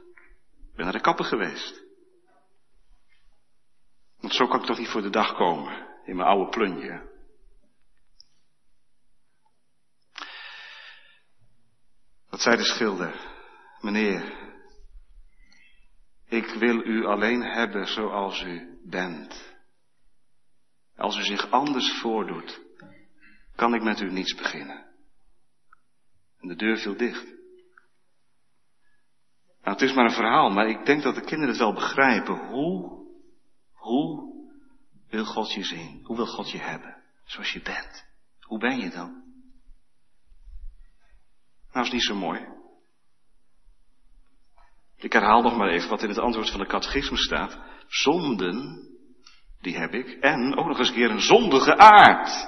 Ik 0.70 0.76
ben 0.76 0.84
naar 0.84 0.94
de 0.94 1.02
kapper 1.02 1.26
geweest. 1.26 1.91
Want 4.22 4.34
zo 4.34 4.48
kan 4.48 4.60
ik 4.60 4.66
toch 4.66 4.78
niet 4.78 4.90
voor 4.90 5.02
de 5.02 5.10
dag 5.10 5.34
komen 5.34 5.88
in 6.06 6.16
mijn 6.16 6.28
oude 6.28 6.50
plunje. 6.50 7.10
Wat 12.30 12.42
zei 12.42 12.58
de 12.58 12.64
schilder? 12.64 13.30
Meneer, 13.80 14.40
ik 16.28 16.46
wil 16.46 16.86
u 16.86 17.06
alleen 17.06 17.42
hebben 17.42 17.88
zoals 17.88 18.42
u 18.42 18.80
bent. 18.84 19.56
Als 20.96 21.18
u 21.18 21.24
zich 21.24 21.52
anders 21.52 22.00
voordoet, 22.02 22.62
kan 23.56 23.74
ik 23.74 23.82
met 23.82 24.00
u 24.00 24.12
niets 24.12 24.36
beginnen. 24.36 24.86
En 26.40 26.48
de 26.48 26.56
deur 26.56 26.78
viel 26.78 26.98
dicht. 26.98 27.26
Nou, 29.64 29.78
het 29.78 29.82
is 29.82 29.94
maar 29.94 30.06
een 30.06 30.12
verhaal, 30.12 30.50
maar 30.50 30.68
ik 30.68 30.86
denk 30.86 31.04
dat 31.04 31.16
de 31.16 31.22
kinderen 31.22 31.50
het 31.50 31.58
wel 31.58 31.74
begrijpen. 31.74 32.48
Hoe, 32.48 33.01
hoe 33.82 34.34
wil 35.10 35.26
God 35.26 35.54
je 35.54 35.64
zien? 35.64 36.02
Hoe 36.04 36.16
wil 36.16 36.26
God 36.26 36.52
je 36.52 36.58
hebben? 36.58 37.04
Zoals 37.24 37.52
je 37.52 37.62
bent. 37.62 38.06
Hoe 38.40 38.60
ben 38.60 38.80
je 38.80 38.90
dan? 38.90 39.24
Nou, 41.72 41.86
is 41.86 41.92
niet 41.92 42.04
zo 42.04 42.16
mooi. 42.16 42.48
Ik 44.96 45.14
herhaal 45.14 45.42
nog 45.42 45.58
maar 45.58 45.70
even 45.70 45.90
wat 45.90 46.04
in 46.04 46.10
het 46.10 46.18
antwoord 46.18 46.50
van 46.50 46.60
de 46.60 46.66
catechisme 46.66 47.18
staat. 47.18 47.60
Zonden, 47.88 48.88
die 49.60 49.78
heb 49.78 49.94
ik. 49.94 50.08
En 50.08 50.56
ook 50.58 50.68
nog 50.68 50.78
eens 50.78 50.88
een 50.88 50.94
keer 50.94 51.12
een 51.12 51.22
zondige 51.22 51.78
aard. 51.78 52.48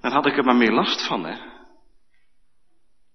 Dan 0.00 0.12
had 0.12 0.26
ik 0.26 0.36
er 0.36 0.44
maar 0.44 0.56
meer 0.56 0.72
last 0.72 1.06
van, 1.06 1.24
hè. 1.24 1.51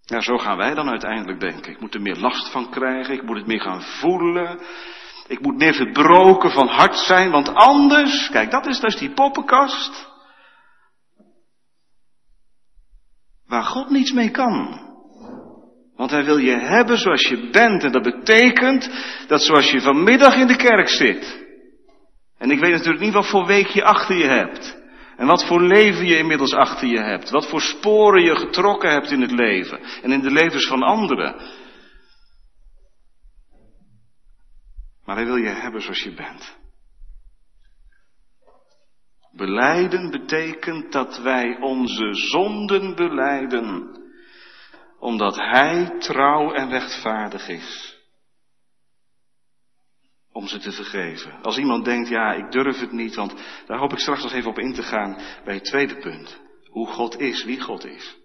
Ja, 0.09 0.21
zo 0.21 0.37
gaan 0.37 0.57
wij 0.57 0.73
dan 0.73 0.89
uiteindelijk 0.89 1.39
denken. 1.39 1.71
Ik 1.71 1.79
moet 1.79 1.93
er 1.93 2.01
meer 2.01 2.17
last 2.17 2.51
van 2.51 2.69
krijgen, 2.69 3.13
ik 3.13 3.23
moet 3.23 3.37
het 3.37 3.47
meer 3.47 3.61
gaan 3.61 3.81
voelen. 3.81 4.59
Ik 5.27 5.41
moet 5.41 5.57
meer 5.57 5.73
verbroken 5.73 6.51
van 6.51 6.67
hart 6.67 6.95
zijn, 6.95 7.31
want 7.31 7.53
anders, 7.53 8.29
kijk, 8.29 8.51
dat 8.51 8.67
is 8.67 8.79
dus 8.79 8.95
die 8.95 9.11
poppenkast. 9.11 10.07
Waar 13.47 13.63
God 13.63 13.89
niets 13.89 14.11
mee 14.11 14.31
kan. 14.31 14.85
Want 15.95 16.11
hij 16.11 16.23
wil 16.23 16.37
je 16.37 16.55
hebben 16.55 16.97
zoals 16.97 17.27
je 17.27 17.49
bent. 17.49 17.83
En 17.83 17.91
dat 17.91 18.03
betekent 18.03 18.89
dat 19.27 19.41
zoals 19.41 19.71
je 19.71 19.81
vanmiddag 19.81 20.35
in 20.35 20.47
de 20.47 20.55
kerk 20.55 20.89
zit. 20.89 21.45
En 22.37 22.51
ik 22.51 22.59
weet 22.59 22.71
natuurlijk 22.71 23.03
niet 23.03 23.13
wat 23.13 23.29
voor 23.29 23.45
week 23.45 23.67
je 23.67 23.83
achter 23.83 24.15
je 24.15 24.27
hebt. 24.27 24.86
En 25.17 25.27
wat 25.27 25.45
voor 25.47 25.61
leven 25.61 26.05
je 26.05 26.17
inmiddels 26.17 26.53
achter 26.53 26.87
je 26.87 26.99
hebt. 26.99 27.29
Wat 27.29 27.49
voor 27.49 27.61
sporen 27.61 28.23
je 28.23 28.35
getrokken 28.35 28.91
hebt 28.91 29.11
in 29.11 29.21
het 29.21 29.31
leven. 29.31 29.79
En 29.79 30.11
in 30.11 30.21
de 30.21 30.31
levens 30.31 30.67
van 30.67 30.83
anderen. 30.83 31.35
Maar 35.05 35.15
hij 35.15 35.25
wil 35.25 35.35
je 35.35 35.49
hebben 35.49 35.81
zoals 35.81 36.03
je 36.03 36.13
bent. 36.13 36.57
Beleiden 39.31 40.11
betekent 40.11 40.91
dat 40.91 41.17
wij 41.17 41.57
onze 41.59 42.13
zonden 42.13 42.95
beleiden 42.95 43.95
omdat 44.99 45.35
Hij 45.35 45.95
trouw 45.99 46.53
en 46.53 46.69
rechtvaardig 46.69 47.47
is. 47.47 47.96
Om 50.37 50.47
ze 50.47 50.59
te 50.59 50.71
vergeven. 50.71 51.41
Als 51.41 51.57
iemand 51.57 51.85
denkt, 51.85 52.09
ja, 52.09 52.33
ik 52.33 52.51
durf 52.51 52.79
het 52.79 52.91
niet, 52.91 53.15
want 53.15 53.33
daar 53.65 53.77
hoop 53.77 53.91
ik 53.91 53.99
straks 53.99 54.23
nog 54.23 54.33
even 54.33 54.49
op 54.49 54.59
in 54.59 54.73
te 54.73 54.83
gaan 54.83 55.17
bij 55.43 55.53
het 55.53 55.63
tweede 55.63 55.97
punt. 55.97 56.41
Hoe 56.65 56.87
God 56.87 57.19
is, 57.19 57.43
wie 57.43 57.61
God 57.61 57.85
is. 57.85 58.17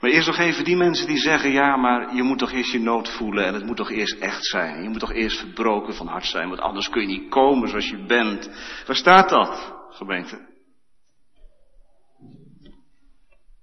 Maar 0.00 0.10
eerst 0.10 0.26
nog 0.26 0.38
even 0.38 0.64
die 0.64 0.76
mensen 0.76 1.06
die 1.06 1.18
zeggen, 1.18 1.50
ja, 1.50 1.76
maar 1.76 2.14
je 2.14 2.22
moet 2.22 2.38
toch 2.38 2.52
eerst 2.52 2.72
je 2.72 2.80
nood 2.80 3.08
voelen 3.08 3.46
en 3.46 3.54
het 3.54 3.64
moet 3.64 3.76
toch 3.76 3.90
eerst 3.90 4.18
echt 4.18 4.46
zijn. 4.46 4.82
Je 4.82 4.88
moet 4.88 5.00
toch 5.00 5.12
eerst 5.12 5.38
verbroken 5.38 5.94
van 5.94 6.06
hart 6.06 6.26
zijn, 6.26 6.48
want 6.48 6.60
anders 6.60 6.88
kun 6.88 7.00
je 7.00 7.18
niet 7.18 7.30
komen 7.30 7.68
zoals 7.68 7.88
je 7.88 8.04
bent. 8.06 8.50
Waar 8.86 8.96
staat 8.96 9.28
dat, 9.28 9.74
gemeente? 9.88 10.51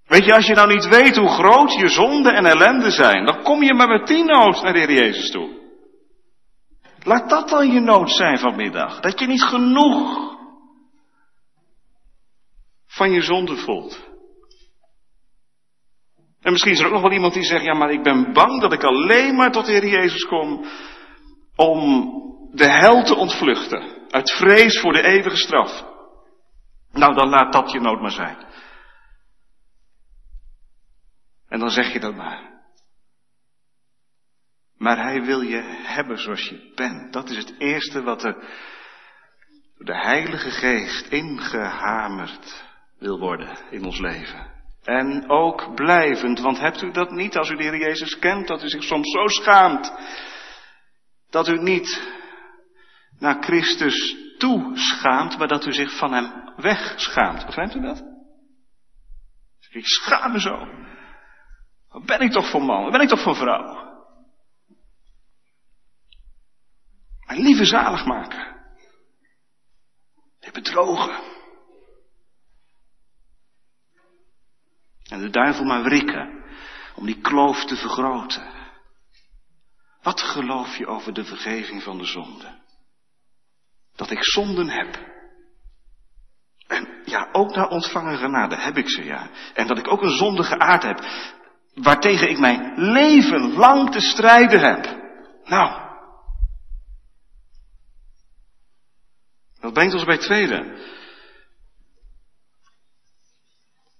Weet 0.09 0.25
je, 0.25 0.33
als 0.33 0.45
je 0.45 0.53
nou 0.53 0.73
niet 0.73 0.87
weet 0.87 1.15
hoe 1.15 1.29
groot 1.29 1.73
je 1.73 1.87
zonde 1.87 2.31
en 2.31 2.45
ellende 2.45 2.91
zijn, 2.91 3.25
dan 3.25 3.43
kom 3.43 3.63
je 3.63 3.73
maar 3.73 3.87
met 3.87 4.05
tien 4.05 4.25
nood 4.25 4.61
naar 4.61 4.73
de 4.73 4.79
Heer 4.79 4.91
Jezus 4.91 5.31
toe. 5.31 5.57
Laat 7.03 7.29
dat 7.29 7.49
dan 7.49 7.71
je 7.71 7.79
nood 7.79 8.11
zijn 8.11 8.39
vanmiddag. 8.39 8.99
Dat 8.99 9.19
je 9.19 9.27
niet 9.27 9.43
genoeg 9.43 10.37
van 12.87 13.11
je 13.11 13.21
zonde 13.21 13.55
voelt. 13.55 14.07
En 16.41 16.51
misschien 16.51 16.71
is 16.71 16.79
er 16.79 16.85
ook 16.85 16.91
nog 16.91 17.01
wel 17.01 17.11
iemand 17.11 17.33
die 17.33 17.43
zegt, 17.43 17.63
ja 17.63 17.73
maar 17.73 17.91
ik 17.91 18.03
ben 18.03 18.33
bang 18.33 18.61
dat 18.61 18.73
ik 18.73 18.83
alleen 18.83 19.35
maar 19.35 19.51
tot 19.51 19.65
de 19.65 19.71
Heer 19.71 19.87
Jezus 19.87 20.25
kom 20.25 20.65
om 21.55 22.11
de 22.51 22.69
hel 22.69 23.03
te 23.03 23.15
ontvluchten. 23.15 24.07
Uit 24.09 24.31
vrees 24.31 24.79
voor 24.79 24.93
de 24.93 25.03
eeuwige 25.03 25.37
straf. 25.37 25.83
Nou, 26.91 27.15
dan 27.15 27.29
laat 27.29 27.53
dat 27.53 27.71
je 27.71 27.79
nood 27.79 28.01
maar 28.01 28.11
zijn. 28.11 28.47
En 31.49 31.59
dan 31.59 31.69
zeg 31.69 31.93
je 31.93 31.99
dat 31.99 32.15
maar. 32.15 32.49
Maar 34.77 34.97
hij 34.97 35.21
wil 35.21 35.41
je 35.41 35.61
hebben 35.83 36.17
zoals 36.17 36.49
je 36.49 36.71
bent. 36.75 37.13
Dat 37.13 37.29
is 37.29 37.37
het 37.37 37.55
eerste 37.57 38.01
wat 38.01 38.23
er 38.23 38.33
door 39.75 39.85
de 39.85 39.97
Heilige 39.97 40.51
Geest 40.51 41.07
ingehamerd 41.07 42.63
wil 42.99 43.19
worden 43.19 43.57
in 43.69 43.85
ons 43.85 43.99
leven. 43.99 44.57
En 44.83 45.29
ook 45.29 45.75
blijvend, 45.75 46.39
want 46.39 46.59
hebt 46.59 46.81
u 46.81 46.91
dat 46.91 47.11
niet 47.11 47.37
als 47.37 47.49
u 47.49 47.55
de 47.55 47.63
Heer 47.63 47.77
Jezus 47.77 48.19
kent, 48.19 48.47
dat 48.47 48.63
u 48.63 48.69
zich 48.69 48.83
soms 48.83 49.11
zo 49.11 49.27
schaamt, 49.27 49.93
dat 51.29 51.47
u 51.47 51.61
niet 51.61 52.17
naar 53.19 53.43
Christus 53.43 54.15
toe 54.37 54.71
schaamt, 54.73 55.37
maar 55.37 55.47
dat 55.47 55.65
u 55.65 55.73
zich 55.73 55.97
van 55.97 56.13
Hem 56.13 56.53
wegschaamt. 56.55 57.45
Begrijpt 57.45 57.75
u 57.75 57.81
dat? 57.81 58.03
Ik 59.69 59.85
schaam 59.85 60.31
me 60.31 60.39
zo. 60.39 60.67
Ben 61.89 62.21
ik 62.21 62.31
toch 62.31 62.49
voor 62.49 62.63
man? 62.63 62.91
Ben 62.91 63.01
ik 63.01 63.09
toch 63.09 63.21
voor 63.21 63.35
vrouw? 63.35 63.87
Mijn 67.25 67.41
lieve 67.41 67.65
zalig 67.65 68.05
maken. 68.05 68.57
Je 70.39 70.51
bedrogen. 70.51 71.37
En 75.03 75.19
de 75.19 75.29
duivel 75.29 75.65
maar 75.65 75.83
wrikken 75.83 76.43
om 76.95 77.05
die 77.05 77.21
kloof 77.21 77.65
te 77.65 77.75
vergroten. 77.75 78.57
Wat 80.01 80.21
geloof 80.21 80.77
je 80.77 80.87
over 80.87 81.13
de 81.13 81.23
vergeving 81.23 81.83
van 81.83 81.97
de 81.97 82.05
zonde? 82.05 82.61
Dat 83.95 84.11
ik 84.11 84.23
zonden 84.23 84.69
heb. 84.69 85.07
En 86.67 87.01
ja, 87.05 87.29
ook 87.31 87.55
naar 87.55 87.67
ontvangen 87.67 88.17
genade 88.17 88.55
heb 88.55 88.77
ik 88.77 88.89
ze, 88.89 89.03
ja. 89.03 89.29
En 89.53 89.67
dat 89.67 89.77
ik 89.77 89.87
ook 89.87 90.01
een 90.01 90.17
zondige 90.17 90.59
aard 90.59 90.83
heb 90.83 90.99
waartegen 91.81 92.29
ik 92.29 92.39
mijn 92.39 92.73
leven 92.77 93.51
lang 93.51 93.91
te 93.91 93.99
strijden 93.99 94.59
heb. 94.59 94.97
Nou. 95.43 95.87
Dat 99.59 99.73
brengt 99.73 99.93
ons 99.93 100.03
bij 100.03 100.17
tweede. 100.17 100.87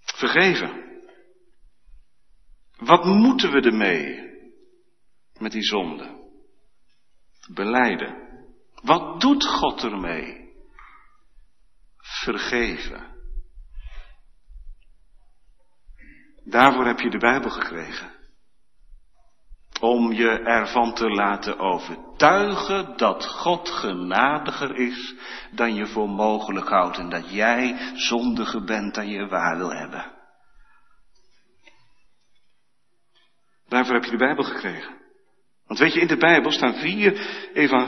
Vergeven. 0.02 0.88
Wat 2.78 3.06
moeten 3.06 3.52
we 3.52 3.62
ermee 3.62 4.30
met 5.38 5.52
die 5.52 5.64
zonde? 5.64 6.18
Beleiden. 7.54 8.28
Wat 8.82 9.22
doet 9.22 9.46
God 9.46 9.84
ermee? 9.84 10.54
Vergeven. 11.98 13.19
Daarvoor 16.50 16.86
heb 16.86 17.00
je 17.00 17.10
de 17.10 17.18
Bijbel 17.18 17.50
gekregen. 17.50 18.18
Om 19.80 20.12
je 20.12 20.30
ervan 20.30 20.94
te 20.94 21.10
laten 21.10 21.60
overtuigen 21.60 22.98
dat 22.98 23.26
God 23.26 23.70
genadiger 23.70 24.76
is 24.76 25.16
dan 25.52 25.76
je 25.76 25.88
voor 25.88 26.10
mogelijk 26.10 26.68
houdt 26.68 26.98
en 26.98 27.10
dat 27.10 27.34
jij 27.34 27.78
zondiger 27.94 28.64
bent 28.64 28.96
dan 28.96 29.08
je 29.10 29.28
waar 29.28 29.58
wil 29.58 29.74
hebben. 29.74 30.18
Daarvoor 33.68 33.94
heb 33.94 34.04
je 34.04 34.12
de 34.12 34.18
Bijbel 34.18 34.44
gekregen. 34.44 34.98
Want 35.68 35.80
weet 35.80 35.94
je, 35.94 36.00
in 36.00 36.08
de 36.08 36.18
Bijbel 36.18 36.52
staan 36.52 36.74
vier, 36.74 37.14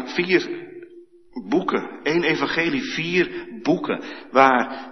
vier 0.05 0.69
boeken, 1.49 1.99
één 2.03 2.23
evangelie, 2.23 2.83
vier 2.83 3.47
boeken, 3.61 4.03
waar 4.31 4.90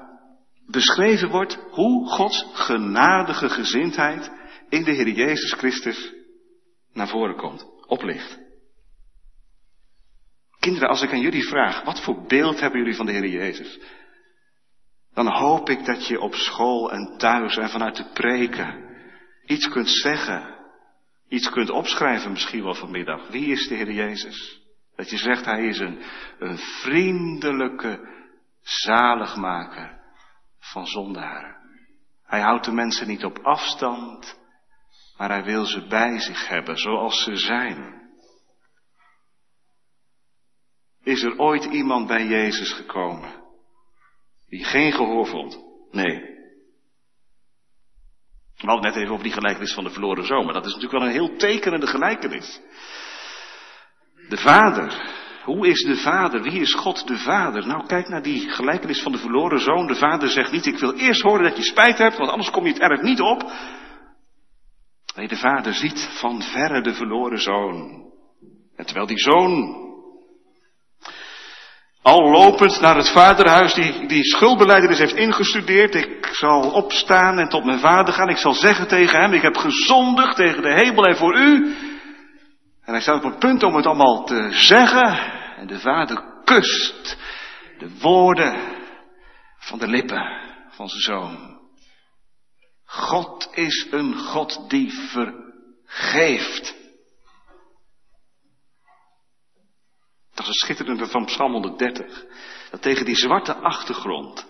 beschreven 0.71 1.29
wordt 1.29 1.59
hoe 1.69 2.07
Gods 2.07 2.45
genadige 2.53 3.49
gezindheid 3.49 4.31
in 4.69 4.83
de 4.83 4.91
Heer 4.91 5.09
Jezus 5.09 5.53
Christus 5.53 6.13
naar 6.93 7.07
voren 7.07 7.35
komt, 7.35 7.65
oplicht. 7.87 8.39
Kinderen, 10.59 10.89
als 10.89 11.01
ik 11.01 11.11
aan 11.11 11.21
jullie 11.21 11.47
vraag, 11.47 11.83
wat 11.83 12.01
voor 12.01 12.25
beeld 12.27 12.59
hebben 12.59 12.79
jullie 12.79 12.95
van 12.95 13.05
de 13.05 13.11
Heer 13.11 13.27
Jezus? 13.27 13.79
Dan 15.13 15.27
hoop 15.27 15.69
ik 15.69 15.85
dat 15.85 16.07
je 16.07 16.19
op 16.19 16.35
school 16.35 16.91
en 16.91 17.17
thuis 17.17 17.57
en 17.57 17.69
vanuit 17.69 17.95
de 17.95 18.09
preken 18.13 18.87
iets 19.45 19.69
kunt 19.69 19.89
zeggen, 19.89 20.55
iets 21.27 21.49
kunt 21.49 21.69
opschrijven 21.69 22.31
misschien 22.31 22.63
wel 22.63 22.75
vanmiddag. 22.75 23.27
Wie 23.27 23.45
is 23.45 23.67
de 23.67 23.75
Heer 23.75 23.91
Jezus? 23.91 24.61
Dat 24.95 25.09
je 25.09 25.17
zegt, 25.17 25.45
Hij 25.45 25.65
is 25.65 25.79
een, 25.79 25.99
een 26.39 26.57
vriendelijke 26.57 28.07
zaligmaker 28.61 29.98
van 30.59 30.87
zondaren. 30.87 31.55
Hij 32.23 32.41
houdt 32.41 32.65
de 32.65 32.71
mensen 32.71 33.07
niet 33.07 33.23
op 33.23 33.39
afstand, 33.39 34.39
maar 35.17 35.29
hij 35.29 35.43
wil 35.43 35.65
ze 35.65 35.87
bij 35.87 36.19
zich 36.19 36.47
hebben 36.47 36.77
zoals 36.77 37.23
ze 37.23 37.35
zijn. 37.35 38.09
Is 41.03 41.23
er 41.23 41.37
ooit 41.37 41.63
iemand 41.63 42.07
bij 42.07 42.25
Jezus 42.25 42.73
gekomen 42.73 43.43
die 44.47 44.63
geen 44.63 44.91
gehoor 44.91 45.27
vond? 45.27 45.59
Nee. 45.91 46.37
We 48.57 48.67
hadden 48.67 48.91
net 48.91 48.95
even 48.95 49.11
over 49.11 49.23
die 49.23 49.33
gelijkenis 49.33 49.73
van 49.73 49.83
de 49.83 49.89
verloren 49.89 50.25
zoon, 50.25 50.45
maar 50.45 50.53
dat 50.53 50.65
is 50.65 50.73
natuurlijk 50.73 50.99
wel 50.99 51.09
een 51.09 51.27
heel 51.27 51.37
tekenende 51.37 51.87
gelijkenis. 51.87 52.61
De 54.29 54.37
vader 54.37 55.18
hoe 55.49 55.67
is 55.67 55.83
de 55.83 55.95
vader? 55.95 56.41
Wie 56.41 56.61
is 56.61 56.73
God 56.73 57.07
de 57.07 57.17
vader? 57.17 57.67
Nou, 57.67 57.85
kijk 57.85 58.07
naar 58.07 58.21
die 58.21 58.49
gelijkenis 58.49 59.01
van 59.01 59.11
de 59.11 59.17
verloren 59.17 59.59
zoon. 59.59 59.87
De 59.87 59.95
vader 59.95 60.29
zegt 60.29 60.51
niet, 60.51 60.65
ik 60.65 60.77
wil 60.77 60.93
eerst 60.93 61.21
horen 61.21 61.43
dat 61.43 61.57
je 61.57 61.63
spijt 61.63 61.97
hebt, 61.97 62.17
want 62.17 62.29
anders 62.29 62.49
kom 62.49 62.65
je 62.65 62.73
het 62.73 62.81
erg 62.81 63.01
niet 63.01 63.21
op. 63.21 63.51
Nee, 65.15 65.27
de 65.27 65.35
vader 65.35 65.73
ziet 65.73 66.09
van 66.13 66.41
verre 66.41 66.81
de 66.81 66.93
verloren 66.93 67.39
zoon. 67.39 68.07
En 68.75 68.85
terwijl 68.85 69.07
die 69.07 69.19
zoon 69.19 69.77
al 72.01 72.29
lopend 72.29 72.79
naar 72.79 72.95
het 72.95 73.09
vaderhuis 73.09 73.73
die, 73.73 74.07
die 74.07 74.23
schuldbeleidenis 74.23 74.97
heeft 74.97 75.15
ingestudeerd. 75.15 75.95
Ik 75.95 76.29
zal 76.31 76.71
opstaan 76.71 77.39
en 77.39 77.49
tot 77.49 77.65
mijn 77.65 77.79
vader 77.79 78.13
gaan. 78.13 78.29
Ik 78.29 78.37
zal 78.37 78.53
zeggen 78.53 78.87
tegen 78.87 79.21
hem, 79.21 79.33
ik 79.33 79.41
heb 79.41 79.57
gezondigd 79.57 80.35
tegen 80.35 80.61
de 80.61 80.73
hemel 80.73 81.05
en 81.05 81.17
voor 81.17 81.37
u. 81.37 81.75
En 82.85 82.93
hij 82.93 83.01
staat 83.01 83.23
op 83.23 83.31
het 83.31 83.39
punt 83.39 83.63
om 83.63 83.75
het 83.75 83.85
allemaal 83.85 84.23
te 84.23 84.47
zeggen. 84.51 85.38
En 85.59 85.67
de 85.67 85.79
vader 85.79 86.41
kust 86.43 87.17
de 87.77 87.97
woorden 87.99 88.77
van 89.57 89.79
de 89.79 89.87
lippen 89.87 90.23
van 90.69 90.89
zijn 90.89 91.01
zoon. 91.01 91.59
God 92.85 93.49
is 93.51 93.87
een 93.91 94.17
God 94.17 94.69
die 94.69 94.91
vergeeft. 94.93 96.75
Dat 100.33 100.47
is 100.47 100.59
schitterende 100.59 101.07
van 101.07 101.25
Psalm 101.25 101.51
130. 101.51 102.25
Dat 102.71 102.81
tegen 102.81 103.05
die 103.05 103.15
zwarte 103.15 103.55
achtergrond 103.55 104.45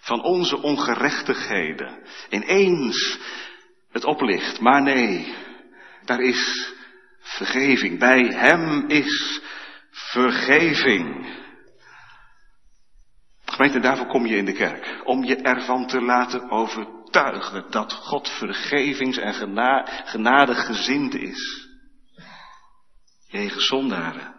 van 0.00 0.22
onze 0.22 0.62
ongerechtigheden 0.62 2.06
ineens 2.30 3.18
het 3.90 4.04
oplicht. 4.04 4.60
Maar 4.60 4.82
nee, 4.82 5.34
daar 6.04 6.20
is 6.20 6.72
vergeving. 7.18 7.98
Bij 7.98 8.22
Hem 8.22 8.88
is 8.88 9.40
vergeving. 9.96 11.34
Gemeente, 13.44 13.80
daarvoor 13.80 14.06
kom 14.06 14.26
je 14.26 14.36
in 14.36 14.44
de 14.44 14.52
kerk. 14.52 15.00
Om 15.04 15.24
je 15.24 15.36
ervan 15.36 15.86
te 15.86 16.00
laten 16.00 16.50
overtuigen 16.50 17.70
dat 17.70 17.92
God 17.92 18.28
vergevings- 18.28 19.18
en 19.18 19.34
genadig 20.04 20.66
gezind 20.66 21.14
is. 21.14 21.68
Jegen 23.26 23.60
zondaren. 23.60 24.34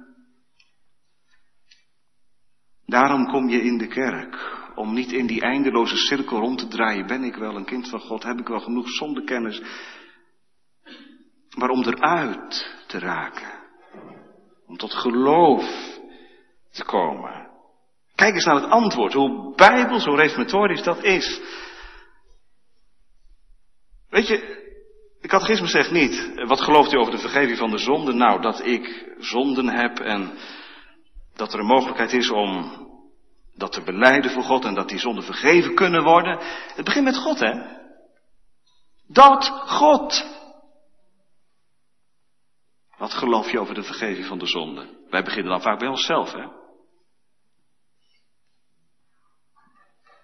Daarom 2.86 3.26
kom 3.26 3.50
je 3.50 3.62
in 3.62 3.78
de 3.78 3.88
kerk, 3.88 4.36
om 4.76 4.94
niet 4.94 5.12
in 5.12 5.26
die 5.26 5.42
eindeloze 5.42 5.96
cirkel 5.96 6.40
rond 6.40 6.60
te 6.60 6.68
draaien. 6.68 7.08
Ben 7.08 7.24
ik 7.24 7.36
wel 7.36 7.56
een 7.56 7.66
kind 7.66 7.90
van 7.90 8.00
God? 8.00 8.24
Heb 8.24 8.40
ik 8.40 8.48
wel 8.48 8.60
genoeg 8.60 8.90
zondekennis? 8.90 9.62
Maar 11.56 11.70
om 11.70 11.84
eruit 11.84 12.76
te 12.88 13.00
raken. 13.00 13.57
Om 14.68 14.78
tot 14.78 14.94
geloof 14.94 15.66
te 16.72 16.84
komen. 16.84 17.48
Kijk 18.16 18.34
eens 18.34 18.46
naar 18.46 18.62
het 18.62 18.70
antwoord, 18.70 19.14
hoe 19.14 19.56
bijbels, 19.56 20.06
hoe 20.06 20.16
reformatorisch 20.16 20.84
dat 20.84 21.04
is. 21.04 21.42
Weet 24.10 24.28
je, 24.28 24.66
de 25.22 25.28
catechisme 25.28 25.68
zegt 25.68 25.92
niet, 25.92 26.32
wat 26.48 26.62
gelooft 26.62 26.94
u 26.94 26.98
over 26.98 27.12
de 27.12 27.18
vergeving 27.18 27.58
van 27.58 27.72
de 27.72 27.78
zonde? 27.78 28.14
Nou, 28.14 28.42
dat 28.42 28.66
ik 28.66 29.14
zonden 29.18 29.68
heb 29.68 30.00
en 30.00 30.38
dat 31.36 31.54
er 31.54 31.60
een 31.60 31.66
mogelijkheid 31.66 32.14
is 32.14 32.32
om 32.32 32.72
dat 33.56 33.72
te 33.72 33.82
beleiden 33.82 34.32
voor 34.32 34.44
God 34.44 34.66
en 34.66 34.74
dat 34.74 34.90
die 34.90 35.00
zonden 35.00 35.24
vergeven 35.24 35.76
kunnen 35.76 36.04
worden. 36.04 36.40
Het 36.76 36.86
begint 36.86 37.06
met 37.06 37.18
God, 37.18 37.40
hè? 37.40 37.54
Dat 39.08 39.48
God. 39.66 40.37
Wat 42.98 43.14
geloof 43.14 43.52
je 43.52 43.60
over 43.60 43.76
de 43.76 43.84
vergeving 43.84 44.26
van 44.26 44.40
de 44.40 44.46
zonde? 44.46 45.06
Wij 45.10 45.24
beginnen 45.24 45.52
dan 45.52 45.62
vaak 45.62 45.80
bij 45.80 45.88
onszelf, 45.88 46.32
hè? 46.32 46.44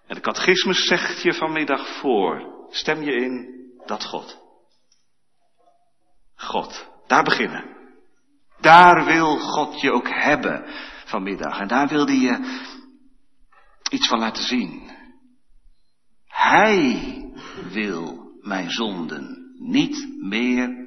En 0.07 0.15
de 0.15 0.21
catechismus 0.21 0.85
zegt 0.87 1.21
je 1.21 1.33
vanmiddag 1.33 1.99
voor. 1.99 2.51
Stem 2.69 3.01
je 3.01 3.11
in 3.11 3.47
dat 3.85 4.05
God. 4.05 4.41
God. 6.35 6.89
Daar 7.07 7.23
beginnen. 7.23 7.77
Daar 8.59 9.05
wil 9.05 9.39
God 9.39 9.81
je 9.81 9.91
ook 9.91 10.09
hebben 10.09 10.65
vanmiddag. 11.05 11.59
En 11.59 11.67
daar 11.67 11.87
wil 11.87 12.05
hij 12.05 12.15
je 12.15 12.61
iets 13.89 14.07
van 14.07 14.19
laten 14.19 14.43
zien. 14.43 14.91
Hij 16.27 17.19
wil 17.71 18.31
mijn 18.41 18.71
zonden 18.71 19.53
niet 19.59 20.15
meer 20.19 20.82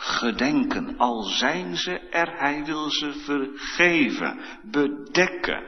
gedenken. 0.00 0.98
Al 0.98 1.22
zijn 1.22 1.76
ze 1.76 1.98
er, 1.98 2.38
hij 2.38 2.64
wil 2.64 2.90
ze 2.90 3.12
vergeven, 3.12 4.40
bedekken. 4.62 5.64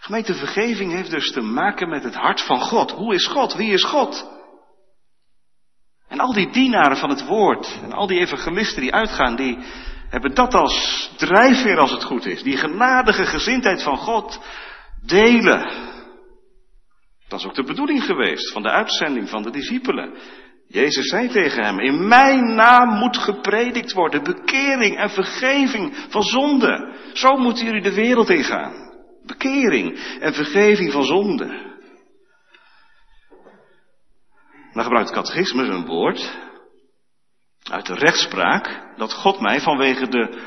Gemeente 0.00 0.34
vergeving 0.34 0.92
heeft 0.92 1.10
dus 1.10 1.32
te 1.32 1.40
maken 1.40 1.88
met 1.88 2.04
het 2.04 2.14
hart 2.14 2.42
van 2.42 2.60
God. 2.60 2.90
Hoe 2.90 3.14
is 3.14 3.26
God? 3.26 3.54
Wie 3.54 3.72
is 3.72 3.84
God? 3.84 4.36
En 6.08 6.20
al 6.20 6.32
die 6.32 6.50
dienaren 6.50 6.96
van 6.96 7.10
het 7.10 7.26
woord 7.26 7.78
en 7.82 7.92
al 7.92 8.06
die 8.06 8.18
evangelisten 8.18 8.82
die 8.82 8.94
uitgaan, 8.94 9.36
die 9.36 9.58
hebben 10.08 10.34
dat 10.34 10.54
als 10.54 11.10
drijfveer 11.16 11.78
als 11.78 11.90
het 11.90 12.04
goed 12.04 12.26
is. 12.26 12.42
Die 12.42 12.56
genadige 12.56 13.26
gezindheid 13.26 13.82
van 13.82 13.96
God 13.96 14.40
delen. 15.06 15.86
Dat 17.28 17.38
is 17.38 17.46
ook 17.46 17.54
de 17.54 17.64
bedoeling 17.64 18.04
geweest 18.04 18.52
van 18.52 18.62
de 18.62 18.70
uitzending 18.70 19.28
van 19.28 19.42
de 19.42 19.50
discipelen. 19.50 20.14
Jezus 20.68 21.08
zei 21.08 21.28
tegen 21.28 21.64
hem, 21.64 21.78
in 21.78 22.08
mijn 22.08 22.54
naam 22.54 22.98
moet 22.98 23.16
gepredikt 23.16 23.92
worden 23.92 24.22
bekering 24.22 24.96
en 24.96 25.10
vergeving 25.10 25.94
van 26.08 26.22
zonde. 26.22 26.94
Zo 27.12 27.36
moeten 27.36 27.64
jullie 27.64 27.82
de 27.82 27.94
wereld 27.94 28.30
ingaan. 28.30 28.72
Bekering 29.26 29.98
en 30.20 30.34
vergeving 30.34 30.92
van 30.92 31.04
zonde. 31.04 31.66
Dan 34.72 34.82
gebruikt 34.82 35.10
catechismus 35.10 35.68
een 35.68 35.86
woord 35.86 36.36
uit 37.70 37.86
de 37.86 37.94
rechtspraak 37.94 38.94
dat 38.96 39.12
God 39.12 39.40
mij 39.40 39.60
vanwege 39.60 40.08
de 40.08 40.38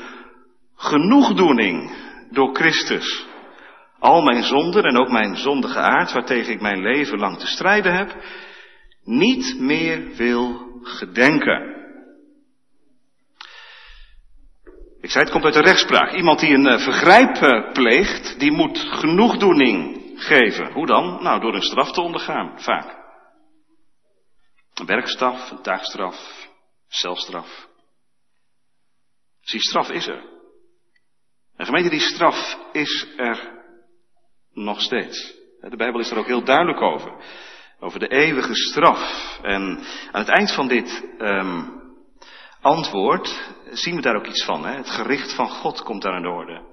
genoegdoening 0.76 1.92
door 2.30 2.54
Christus 2.54 3.26
al 3.98 4.22
mijn 4.22 4.42
zonden 4.42 4.82
en 4.82 4.96
ook 4.96 5.10
mijn 5.10 5.36
zondige 5.36 5.78
aard, 5.78 6.12
waartegen 6.12 6.52
ik 6.52 6.60
mijn 6.60 6.82
leven 6.82 7.18
lang 7.18 7.38
te 7.38 7.46
strijden 7.46 7.94
heb, 7.94 8.16
niet 9.04 9.58
meer 9.58 10.14
wil 10.16 10.70
gedenken. 10.82 11.80
Ik 15.00 15.10
zei, 15.10 15.24
het 15.24 15.32
komt 15.32 15.44
uit 15.44 15.54
de 15.54 15.60
rechtspraak. 15.60 16.12
Iemand 16.12 16.40
die 16.40 16.54
een 16.54 16.66
uh, 16.66 16.78
vergrijp 16.78 17.36
uh, 17.36 17.72
pleegt, 17.72 18.38
die 18.38 18.52
moet 18.52 18.78
genoegdoening 18.78 20.00
geven. 20.16 20.72
Hoe 20.72 20.86
dan? 20.86 21.22
Nou, 21.22 21.40
door 21.40 21.54
een 21.54 21.62
straf 21.62 21.92
te 21.92 22.00
ondergaan, 22.00 22.60
vaak. 22.60 23.00
Een 24.74 24.86
werkstraf, 24.86 25.50
een 25.50 25.62
taakstraf, 25.62 26.48
celstraf. 26.88 27.68
Dus 29.40 29.50
die 29.50 29.60
straf 29.60 29.90
is 29.90 30.06
er. 30.06 30.30
En 31.56 31.66
gemeente, 31.66 31.90
die 31.90 32.00
straf 32.00 32.58
is 32.72 33.08
er 33.16 33.64
nog 34.52 34.80
steeds. 34.80 35.34
De 35.60 35.76
Bijbel 35.76 36.00
is 36.00 36.10
er 36.10 36.18
ook 36.18 36.26
heel 36.26 36.44
duidelijk 36.44 36.80
over. 36.80 37.24
Over 37.82 37.98
de 37.98 38.08
eeuwige 38.08 38.54
straf. 38.54 39.38
En 39.42 39.78
aan 40.12 40.20
het 40.20 40.28
eind 40.28 40.54
van 40.54 40.68
dit 40.68 41.08
um, 41.18 41.80
antwoord 42.60 43.54
zien 43.70 43.96
we 43.96 44.02
daar 44.02 44.16
ook 44.16 44.26
iets 44.26 44.44
van. 44.44 44.64
Hè? 44.64 44.76
Het 44.76 44.90
gericht 44.90 45.34
van 45.34 45.48
God 45.48 45.82
komt 45.82 46.02
daar 46.02 46.12
aan 46.12 46.22
de 46.22 46.28
orde. 46.28 46.70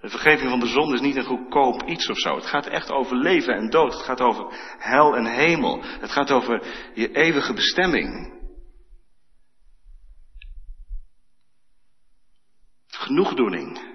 De 0.00 0.08
vergeving 0.08 0.50
van 0.50 0.60
de 0.60 0.66
zonde 0.66 0.94
is 0.94 1.00
niet 1.00 1.16
een 1.16 1.24
goedkoop 1.24 1.82
iets 1.82 2.08
of 2.08 2.18
zo. 2.18 2.34
Het 2.34 2.46
gaat 2.46 2.66
echt 2.66 2.90
over 2.90 3.16
leven 3.16 3.54
en 3.54 3.70
dood. 3.70 3.92
Het 3.92 4.02
gaat 4.02 4.20
over 4.20 4.46
hel 4.78 5.16
en 5.16 5.26
hemel. 5.26 5.82
Het 5.82 6.10
gaat 6.10 6.30
over 6.30 6.66
je 6.94 7.12
eeuwige 7.12 7.52
bestemming. 7.52 8.34
Genoegdoening. 12.86 13.94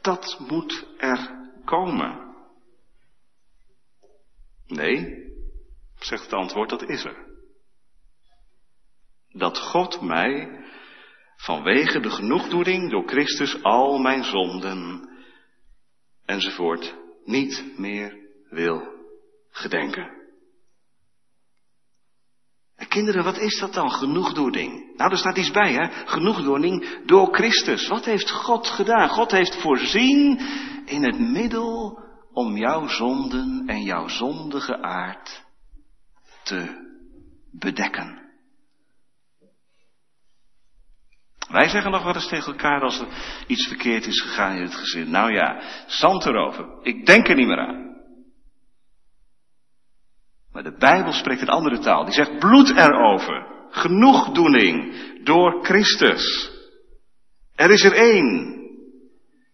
Dat 0.00 0.36
moet 0.48 0.86
er 0.98 1.30
komen. 1.64 2.31
Nee, 4.72 5.30
zegt 5.98 6.22
het 6.22 6.32
antwoord, 6.32 6.70
dat 6.70 6.88
is 6.88 7.04
er. 7.04 7.30
Dat 9.28 9.58
God 9.58 10.00
mij 10.00 10.60
vanwege 11.36 12.00
de 12.00 12.10
genoegdoening 12.10 12.90
door 12.90 13.08
Christus 13.08 13.62
al 13.62 13.98
mijn 13.98 14.24
zonden 14.24 15.08
enzovoort 16.24 16.94
niet 17.24 17.78
meer 17.78 18.18
wil 18.48 18.82
gedenken. 19.50 20.20
En 22.76 22.88
kinderen, 22.88 23.24
wat 23.24 23.38
is 23.38 23.58
dat 23.58 23.74
dan, 23.74 23.90
genoegdoening? 23.90 24.96
Nou, 24.96 25.10
er 25.10 25.18
staat 25.18 25.36
iets 25.36 25.50
bij, 25.50 25.72
hè? 25.72 26.06
Genoegdoening 26.06 27.04
door 27.06 27.34
Christus. 27.34 27.88
Wat 27.88 28.04
heeft 28.04 28.30
God 28.30 28.66
gedaan? 28.66 29.08
God 29.08 29.30
heeft 29.30 29.60
voorzien 29.60 30.40
in 30.84 31.04
het 31.04 31.18
middel 31.18 32.00
om 32.32 32.56
jouw 32.56 32.88
zonden 32.88 33.62
en 33.66 33.82
jouw 33.82 34.08
zondige 34.08 34.82
aard 34.82 35.44
te 36.42 36.90
bedekken. 37.50 38.20
Wij 41.48 41.68
zeggen 41.68 41.90
nog 41.90 42.02
wel 42.04 42.14
eens 42.14 42.28
tegen 42.28 42.52
elkaar 42.52 42.80
als 42.80 43.00
er 43.00 43.08
iets 43.46 43.66
verkeerd 43.66 44.06
is 44.06 44.20
gegaan 44.20 44.56
in 44.56 44.62
het 44.62 44.74
gezin. 44.74 45.10
Nou 45.10 45.32
ja, 45.32 45.62
zand 45.86 46.26
erover. 46.26 46.78
Ik 46.82 47.06
denk 47.06 47.28
er 47.28 47.34
niet 47.34 47.46
meer 47.46 47.58
aan. 47.58 47.82
Maar 50.52 50.62
de 50.62 50.76
Bijbel 50.76 51.12
spreekt 51.12 51.40
een 51.40 51.48
andere 51.48 51.78
taal. 51.78 52.04
Die 52.04 52.14
zegt 52.14 52.38
bloed 52.38 52.70
erover. 52.70 53.46
Genoegdoening 53.70 54.94
door 55.24 55.64
Christus. 55.64 56.50
Er 57.54 57.70
is 57.70 57.84
er 57.84 57.92
één 57.92 58.61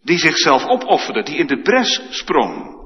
die 0.02 0.18
zichzelf 0.18 0.64
opofferde, 0.66 1.22
die 1.22 1.36
in 1.36 1.46
de 1.46 1.60
bres 1.60 2.06
sprong. 2.10 2.76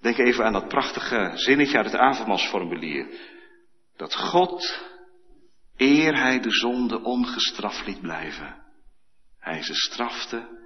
Denk 0.00 0.18
even 0.18 0.44
aan 0.44 0.52
dat 0.52 0.68
prachtige 0.68 1.30
zinnetje 1.34 1.76
uit 1.76 1.86
het 1.86 1.96
avondmaalsformulier. 1.96 3.34
Dat 3.96 4.14
God, 4.14 4.80
eer 5.76 6.16
hij 6.18 6.40
de 6.40 6.50
zonde 6.50 7.02
ongestraft 7.02 7.86
liet 7.86 8.00
blijven, 8.00 8.62
hij 9.38 9.62
ze 9.62 9.74
strafte 9.74 10.64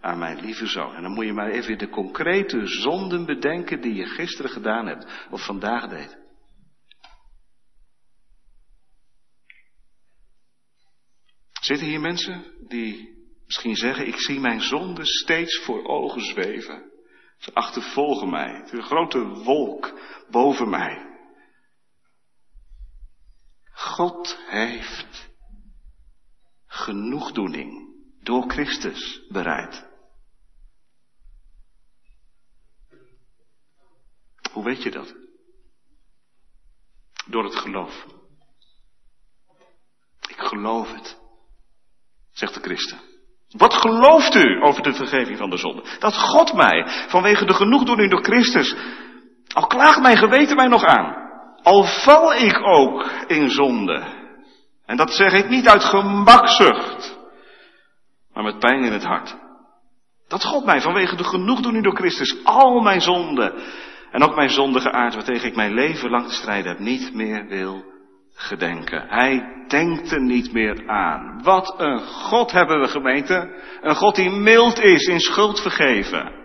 aan 0.00 0.18
mijn 0.18 0.40
lieve 0.40 0.66
zoon. 0.66 0.94
En 0.94 1.02
dan 1.02 1.12
moet 1.12 1.24
je 1.24 1.32
maar 1.32 1.50
even 1.50 1.78
de 1.78 1.88
concrete 1.88 2.66
zonden 2.66 3.26
bedenken 3.26 3.80
die 3.80 3.94
je 3.94 4.06
gisteren 4.06 4.50
gedaan 4.50 4.86
hebt 4.86 5.26
of 5.30 5.44
vandaag 5.44 5.88
deed. 5.88 6.18
Zitten 11.60 11.86
hier 11.86 12.00
mensen 12.00 12.44
die 12.68 13.17
misschien 13.48 13.76
zeggen, 13.76 14.06
ik 14.06 14.18
zie 14.18 14.40
mijn 14.40 14.60
zonden 14.60 15.06
steeds 15.06 15.58
voor 15.64 15.84
ogen 15.84 16.20
zweven. 16.20 16.90
Ze 17.38 17.54
achtervolgen 17.54 18.30
mij. 18.30 18.54
Het 18.54 18.66
is 18.66 18.72
een 18.72 18.82
grote 18.82 19.28
wolk 19.28 20.00
boven 20.30 20.68
mij. 20.68 21.06
God 23.72 24.38
heeft 24.46 25.30
genoegdoening 26.66 27.96
door 28.22 28.50
Christus 28.50 29.26
bereid. 29.28 29.86
Hoe 34.52 34.64
weet 34.64 34.82
je 34.82 34.90
dat? 34.90 35.14
Door 37.26 37.44
het 37.44 37.56
geloof. 37.56 38.06
Ik 40.28 40.38
geloof 40.38 40.92
het, 40.92 41.18
zegt 42.30 42.54
de 42.54 42.60
christen. 42.60 43.07
Wat 43.56 43.74
gelooft 43.74 44.34
u 44.34 44.62
over 44.62 44.82
de 44.82 44.94
vergeving 44.94 45.38
van 45.38 45.50
de 45.50 45.56
zonde? 45.56 45.82
Dat 45.98 46.14
God 46.14 46.52
mij, 46.52 46.86
vanwege 47.08 47.44
de 47.44 47.54
genoegdoening 47.54 48.10
door 48.10 48.22
Christus, 48.22 48.76
al 49.52 49.66
klaagt 49.66 50.00
mijn 50.00 50.16
geweten 50.16 50.56
mij 50.56 50.66
nog 50.66 50.84
aan, 50.84 51.14
al 51.62 51.84
val 51.84 52.34
ik 52.34 52.66
ook 52.66 53.10
in 53.26 53.50
zonde. 53.50 54.16
En 54.86 54.96
dat 54.96 55.12
zeg 55.12 55.32
ik 55.32 55.48
niet 55.48 55.68
uit 55.68 55.84
gemakzucht, 55.84 57.18
maar 58.32 58.44
met 58.44 58.58
pijn 58.58 58.84
in 58.84 58.92
het 58.92 59.04
hart. 59.04 59.36
Dat 60.28 60.44
God 60.44 60.64
mij 60.64 60.80
vanwege 60.80 61.16
de 61.16 61.24
genoegdoening 61.24 61.84
door 61.84 61.96
Christus 61.96 62.44
al 62.44 62.80
mijn 62.80 63.00
zonden 63.00 63.52
en 64.10 64.22
ook 64.22 64.34
mijn 64.34 64.50
zondige 64.50 64.92
aard 64.92 65.14
waartegen 65.14 65.48
ik 65.48 65.56
mijn 65.56 65.74
leven 65.74 66.10
lang 66.10 66.26
te 66.26 66.34
strijden 66.34 66.70
heb, 66.70 66.78
niet 66.78 67.14
meer 67.14 67.46
wil 67.46 67.84
gedenken. 68.38 69.08
Hij 69.08 69.64
denkt 69.68 70.12
er 70.12 70.22
niet 70.22 70.52
meer 70.52 70.88
aan. 70.88 71.42
Wat 71.42 71.74
een 71.80 72.00
God 72.00 72.52
hebben 72.52 72.80
we 72.80 72.88
gemeente. 72.88 73.62
Een 73.80 73.94
God 73.94 74.14
die 74.14 74.30
mild 74.30 74.78
is 74.80 75.06
in 75.06 75.20
schuld 75.20 75.60
vergeven. 75.60 76.36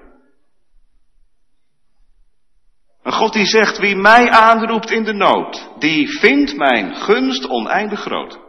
Een 3.01 3.11
God 3.11 3.33
die 3.33 3.45
zegt, 3.45 3.77
wie 3.77 3.95
mij 3.95 4.29
aanroept 4.29 4.91
in 4.91 5.03
de 5.03 5.13
nood, 5.13 5.71
die 5.79 6.19
vindt 6.19 6.55
mijn 6.55 6.95
gunst 6.95 7.47
oneindig 7.47 7.99
groot. 7.99 8.39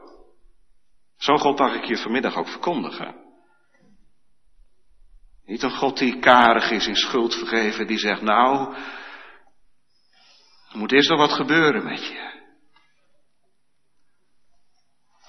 Zo'n 1.16 1.38
God 1.38 1.58
mag 1.58 1.74
ik 1.74 1.84
je 1.84 1.96
vanmiddag 1.96 2.36
ook 2.36 2.48
verkondigen. 2.48 3.14
Niet 5.46 5.62
een 5.62 5.76
God 5.76 5.98
die 5.98 6.18
karig 6.18 6.70
is 6.70 6.86
in 6.86 6.96
schuld 6.96 7.34
vergeven, 7.34 7.86
die 7.86 7.98
zegt, 7.98 8.22
nou, 8.22 8.74
er 10.72 10.78
moet 10.78 10.92
eerst 10.92 11.10
nog 11.10 11.18
wat 11.18 11.32
gebeuren 11.32 11.84
met 11.84 12.06
je. 12.06 12.33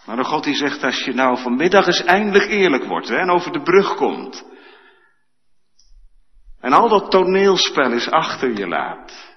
Maar 0.05 0.17
een 0.17 0.25
God 0.25 0.43
die 0.43 0.55
zegt, 0.55 0.83
als 0.83 1.03
je 1.03 1.13
nou 1.13 1.41
vanmiddag 1.41 1.87
eens 1.87 2.03
eindelijk 2.03 2.49
eerlijk 2.49 2.83
wordt 2.83 3.07
hè, 3.07 3.15
en 3.15 3.29
over 3.29 3.51
de 3.51 3.61
brug 3.61 3.95
komt. 3.95 4.45
En 6.59 6.73
al 6.73 6.89
dat 6.89 7.11
toneelspel 7.11 7.91
is 7.91 8.09
achter 8.09 8.57
je 8.57 8.67
laat. 8.67 9.33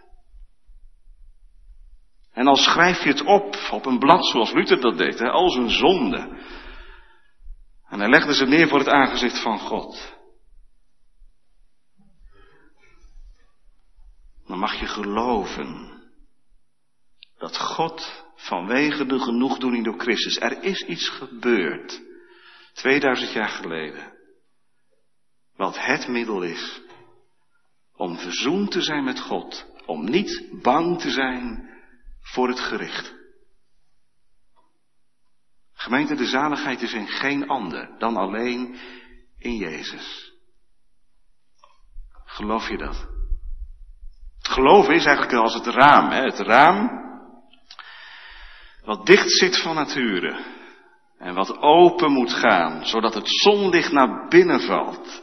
En 2.32 2.46
al 2.46 2.56
schrijf 2.56 3.02
je 3.02 3.08
het 3.08 3.24
op, 3.24 3.56
op 3.70 3.86
een 3.86 3.98
blad 3.98 4.26
zoals 4.26 4.52
Luther 4.52 4.80
dat 4.80 4.98
deed, 4.98 5.18
hè, 5.18 5.30
als 5.30 5.56
een 5.56 5.70
zonde. 5.70 6.46
En 7.88 7.98
hij 7.98 8.08
legde 8.08 8.34
ze 8.34 8.44
neer 8.44 8.68
voor 8.68 8.78
het 8.78 8.88
aangezicht 8.88 9.42
van 9.42 9.58
God. 9.58 10.16
Dan 14.46 14.58
mag 14.58 14.80
je 14.80 14.86
geloven 14.86 16.00
dat 17.38 17.58
God 17.58 18.27
vanwege 18.38 19.06
de 19.06 19.18
genoegdoening 19.18 19.84
door 19.84 19.98
Christus, 19.98 20.38
er 20.38 20.62
is 20.62 20.82
iets 20.82 21.08
gebeurd, 21.08 22.02
2000 22.72 23.32
jaar 23.32 23.48
geleden, 23.48 24.12
wat 25.56 25.84
het 25.84 26.08
middel 26.08 26.42
is 26.42 26.82
om 27.96 28.18
verzoend 28.18 28.70
te 28.70 28.82
zijn 28.82 29.04
met 29.04 29.20
God, 29.20 29.66
om 29.86 30.04
niet 30.04 30.48
bang 30.62 31.00
te 31.00 31.10
zijn 31.10 31.70
voor 32.20 32.48
het 32.48 32.60
gericht. 32.60 33.16
Gemeente, 35.72 36.14
de 36.14 36.26
zaligheid 36.26 36.82
is 36.82 36.92
in 36.92 37.08
geen 37.08 37.48
ander 37.48 37.98
dan 37.98 38.16
alleen 38.16 38.76
in 39.38 39.56
Jezus. 39.56 40.32
Geloof 42.24 42.68
je 42.68 42.76
dat? 42.76 43.08
Geloven 44.38 44.94
is 44.94 45.04
eigenlijk 45.04 45.36
als 45.38 45.54
het 45.54 45.66
raam. 45.66 46.10
Hè? 46.10 46.22
Het 46.22 46.38
raam 46.38 47.07
wat 48.88 49.06
dicht 49.06 49.30
zit 49.30 49.62
van 49.62 49.74
nature. 49.74 50.44
En 51.18 51.34
wat 51.34 51.58
open 51.58 52.12
moet 52.12 52.32
gaan, 52.32 52.86
zodat 52.86 53.14
het 53.14 53.28
zonlicht 53.28 53.92
naar 53.92 54.28
binnen 54.28 54.60
valt. 54.60 55.22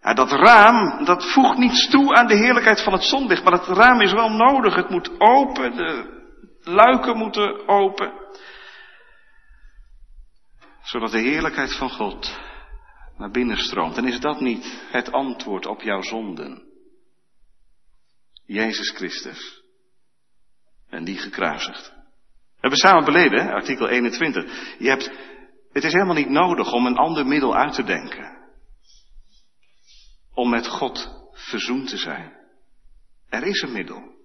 Dat 0.00 0.32
raam, 0.32 1.04
dat 1.04 1.32
voegt 1.32 1.58
niets 1.58 1.88
toe 1.88 2.14
aan 2.14 2.26
de 2.26 2.36
heerlijkheid 2.36 2.82
van 2.82 2.92
het 2.92 3.02
zonlicht, 3.02 3.44
maar 3.44 3.52
het 3.52 3.66
raam 3.66 4.00
is 4.00 4.12
wel 4.12 4.28
nodig. 4.28 4.74
Het 4.74 4.90
moet 4.90 5.20
open, 5.20 5.76
de 5.76 6.22
luiken 6.60 7.16
moeten 7.16 7.68
open. 7.68 8.12
Zodat 10.82 11.10
de 11.10 11.20
heerlijkheid 11.20 11.76
van 11.76 11.90
God 11.90 12.38
naar 13.16 13.30
binnen 13.30 13.56
stroomt. 13.56 13.96
En 13.96 14.06
is 14.06 14.20
dat 14.20 14.40
niet 14.40 14.84
het 14.90 15.12
antwoord 15.12 15.66
op 15.66 15.82
jouw 15.82 16.02
zonden? 16.02 16.62
Jezus 18.46 18.90
Christus. 18.90 19.62
En 20.88 21.04
die 21.04 21.18
gekruisigd. 21.18 21.93
We 22.64 22.70
hebben 22.70 22.88
samen 22.88 23.04
beleden, 23.04 23.52
artikel 23.52 23.88
21. 23.88 24.78
Je 24.78 24.88
hebt, 24.88 25.10
het 25.72 25.84
is 25.84 25.92
helemaal 25.92 26.14
niet 26.14 26.28
nodig 26.28 26.72
om 26.72 26.86
een 26.86 26.96
ander 26.96 27.26
middel 27.26 27.56
uit 27.56 27.74
te 27.74 27.82
denken. 27.82 28.52
Om 30.34 30.50
met 30.50 30.66
God 30.66 31.28
verzoend 31.32 31.88
te 31.88 31.96
zijn. 31.96 32.32
Er 33.28 33.42
is 33.42 33.62
een 33.62 33.72
middel. 33.72 34.16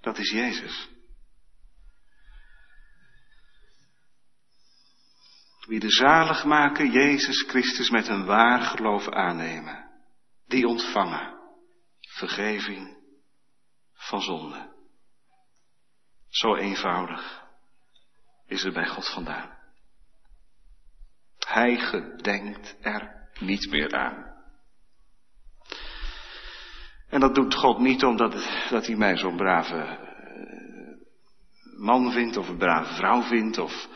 Dat 0.00 0.18
is 0.18 0.30
Jezus. 0.30 0.88
Wie 5.66 5.80
de 5.80 5.90
zalig 5.90 6.44
maken, 6.44 6.90
Jezus 6.90 7.42
Christus 7.42 7.90
met 7.90 8.08
een 8.08 8.24
waar 8.24 8.60
geloof 8.60 9.08
aannemen. 9.08 9.90
Die 10.46 10.66
ontvangen 10.66 11.38
vergeving 12.00 12.96
van 13.92 14.20
zonde. 14.20 14.71
Zo 16.42 16.54
eenvoudig 16.54 17.42
is 18.46 18.62
het 18.62 18.74
bij 18.74 18.86
God 18.86 19.08
vandaan. 19.08 19.50
Hij 21.46 21.76
gedenkt 21.76 22.76
er 22.80 23.28
niet 23.40 23.70
meer 23.70 23.92
aan. 23.92 24.34
En 27.08 27.20
dat 27.20 27.34
doet 27.34 27.54
God 27.54 27.78
niet 27.78 28.04
omdat 28.04 28.66
dat 28.70 28.86
hij 28.86 28.96
mij 28.96 29.16
zo'n 29.16 29.36
brave 29.36 29.76
eh, 29.76 29.98
man 31.78 32.12
vindt 32.12 32.36
of 32.36 32.48
een 32.48 32.58
brave 32.58 32.94
vrouw 32.94 33.22
vindt 33.22 33.58
of 33.58 33.88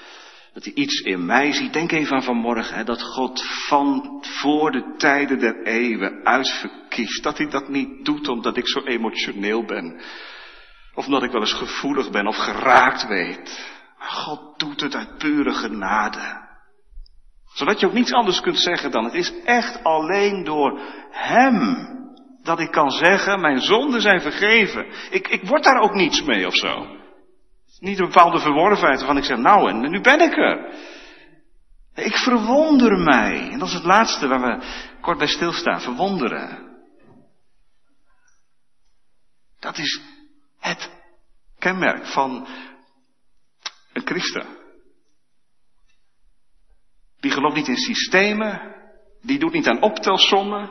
dat 0.52 0.64
hij 0.64 0.74
iets 0.74 1.00
in 1.00 1.26
mij 1.26 1.52
ziet. 1.52 1.72
Denk 1.72 1.92
even 1.92 2.16
aan 2.16 2.22
vanmorgen, 2.22 2.76
hè, 2.76 2.84
dat 2.84 3.02
God 3.02 3.44
van 3.68 4.18
voor 4.20 4.70
de 4.70 4.94
tijden 4.96 5.38
der 5.38 5.62
eeuwen 5.62 6.24
uitverkiest. 6.24 7.22
Dat 7.22 7.38
hij 7.38 7.48
dat 7.48 7.68
niet 7.68 8.04
doet 8.04 8.28
omdat 8.28 8.56
ik 8.56 8.68
zo 8.68 8.80
emotioneel 8.80 9.64
ben 9.64 10.00
of 10.96 11.06
omdat 11.06 11.22
ik 11.22 11.30
wel 11.30 11.40
eens 11.40 11.52
gevoelig 11.52 12.10
ben 12.10 12.26
of 12.26 12.36
geraakt 12.36 13.06
weet. 13.06 13.74
Maar 13.98 14.08
God 14.08 14.58
doet 14.58 14.80
het 14.80 14.94
uit 14.94 15.18
pure 15.18 15.52
genade. 15.52 16.44
Zodat 17.54 17.80
je 17.80 17.86
ook 17.86 17.92
niets 17.92 18.12
anders 18.12 18.40
kunt 18.40 18.58
zeggen 18.58 18.90
dan 18.90 19.04
het 19.04 19.14
is 19.14 19.32
echt 19.44 19.84
alleen 19.84 20.44
door 20.44 20.80
Hem 21.10 21.94
dat 22.42 22.60
ik 22.60 22.70
kan 22.70 22.90
zeggen, 22.90 23.40
mijn 23.40 23.60
zonden 23.60 24.00
zijn 24.00 24.20
vergeven. 24.20 24.86
Ik, 25.10 25.28
ik 25.28 25.48
word 25.48 25.64
daar 25.64 25.80
ook 25.80 25.94
niets 25.94 26.22
mee 26.22 26.46
of 26.46 26.54
zo. 26.54 26.86
Niet 27.78 27.98
een 27.98 28.06
bepaalde 28.06 28.38
verworvenheid 28.38 28.98
waarvan 28.98 29.16
ik 29.16 29.24
zeg, 29.24 29.38
nou 29.38 29.68
en 29.68 29.90
nu 29.90 30.00
ben 30.00 30.20
ik 30.20 30.36
er. 30.36 30.74
Ik 31.94 32.16
verwonder 32.16 32.98
mij. 32.98 33.50
En 33.50 33.58
dat 33.58 33.68
is 33.68 33.74
het 33.74 33.84
laatste 33.84 34.28
waar 34.28 34.40
we 34.40 34.66
kort 35.00 35.18
bij 35.18 35.26
stilstaan. 35.26 35.80
Verwonderen. 35.80 36.64
Dat 39.60 39.78
is 39.78 40.00
het 40.66 40.90
kenmerk 41.58 42.06
van 42.06 42.46
een 43.92 44.06
christen. 44.06 44.46
Die 47.20 47.30
gelooft 47.30 47.56
niet 47.56 47.68
in 47.68 47.76
systemen, 47.76 48.74
die 49.22 49.38
doet 49.38 49.52
niet 49.52 49.66
aan 49.66 49.82
optelsommen, 49.82 50.70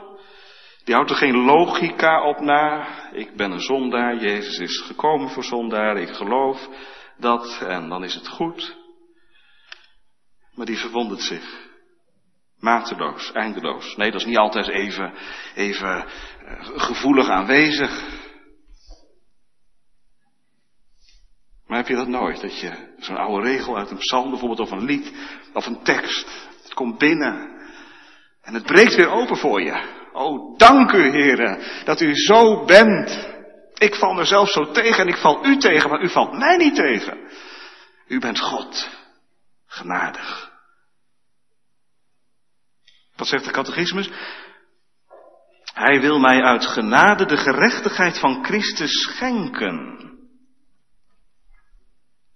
die 0.84 0.96
houdt 0.96 1.10
er 1.10 1.16
geen 1.16 1.36
logica 1.36 2.28
op 2.28 2.40
na. 2.40 2.88
Ik 3.12 3.36
ben 3.36 3.52
een 3.52 3.62
zondaar, 3.62 4.16
Jezus 4.16 4.58
is 4.58 4.82
gekomen 4.82 5.30
voor 5.30 5.44
zondaren, 5.44 6.02
ik 6.02 6.16
geloof 6.16 6.70
dat 7.18 7.62
en 7.62 7.90
dan 7.90 8.04
is 8.04 8.16
het 8.16 8.28
goed. 8.28 8.78
Maar 10.54 10.66
die 10.66 10.78
verwondert 10.78 11.22
zich. 11.22 11.64
Mateloos, 12.60 13.32
eindeloos. 13.32 13.96
Nee, 13.96 14.12
dat 14.12 14.20
is 14.20 14.28
niet 14.28 14.38
altijd 14.38 14.68
even, 14.68 15.14
even 15.56 16.06
eh, 16.06 16.70
gevoelig 16.76 17.30
aanwezig. 17.30 18.15
Maar 21.68 21.78
heb 21.78 21.88
je 21.88 21.96
dat 21.96 22.08
nooit? 22.08 22.42
Dat 22.42 22.60
je 22.60 22.94
zo'n 23.00 23.18
oude 23.18 23.48
regel 23.48 23.78
uit 23.78 23.90
een 23.90 23.98
psalm 23.98 24.30
bijvoorbeeld 24.30 24.60
of 24.60 24.72
een 24.72 24.86
lied 24.86 25.12
of 25.54 25.66
een 25.66 25.84
tekst. 25.84 26.48
Het 26.64 26.74
komt 26.74 26.98
binnen. 26.98 27.54
En 28.42 28.54
het 28.54 28.66
breekt 28.66 28.96
weer 28.96 29.10
open 29.10 29.38
voor 29.38 29.62
je. 29.62 29.94
Oh, 30.14 30.58
dank 30.58 30.92
u 30.92 31.10
heren 31.10 31.60
dat 31.86 32.02
u 32.02 32.16
zo 32.16 32.66
bent. 32.66 33.34
Ik 33.74 33.96
val 33.96 34.14
mezelf 34.14 34.50
zo 34.50 34.72
tegen 34.72 35.00
en 35.00 35.08
ik 35.08 35.18
val 35.18 35.46
u 35.46 35.58
tegen, 35.58 35.90
maar 35.90 36.02
u 36.02 36.10
valt 36.10 36.38
mij 36.38 36.58
niet 36.58 36.76
tegen. 36.76 37.18
U 38.08 38.20
bent 38.20 38.40
God. 38.40 38.90
Genadig. 39.68 40.52
Wat 43.16 43.28
zegt 43.28 43.46
de 43.46 43.52
catechismus? 43.52 44.10
Hij 45.74 46.02
wil 46.02 46.20
mij 46.20 46.42
uit 46.42 46.66
genade 46.66 47.26
de 47.26 47.38
gerechtigheid 47.38 48.20
van 48.20 48.44
Christus 48.46 49.02
schenken 49.02 49.96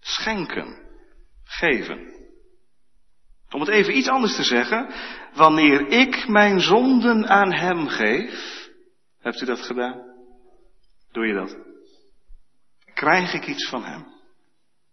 schenken. 0.10 0.88
geven. 1.44 2.18
Om 3.50 3.60
het 3.60 3.70
even 3.70 3.98
iets 3.98 4.08
anders 4.08 4.36
te 4.36 4.44
zeggen, 4.44 4.94
wanneer 5.34 5.88
ik 5.88 6.28
mijn 6.28 6.60
zonden 6.60 7.28
aan 7.28 7.54
Hem 7.54 7.88
geef, 7.88 8.70
hebt 9.20 9.42
u 9.42 9.46
dat 9.46 9.60
gedaan? 9.60 10.02
Doe 11.12 11.28
je 11.28 11.34
dat? 11.34 11.58
Krijg 12.94 13.34
ik 13.34 13.48
iets 13.48 13.70
van 13.70 13.84
Hem? 13.84 14.06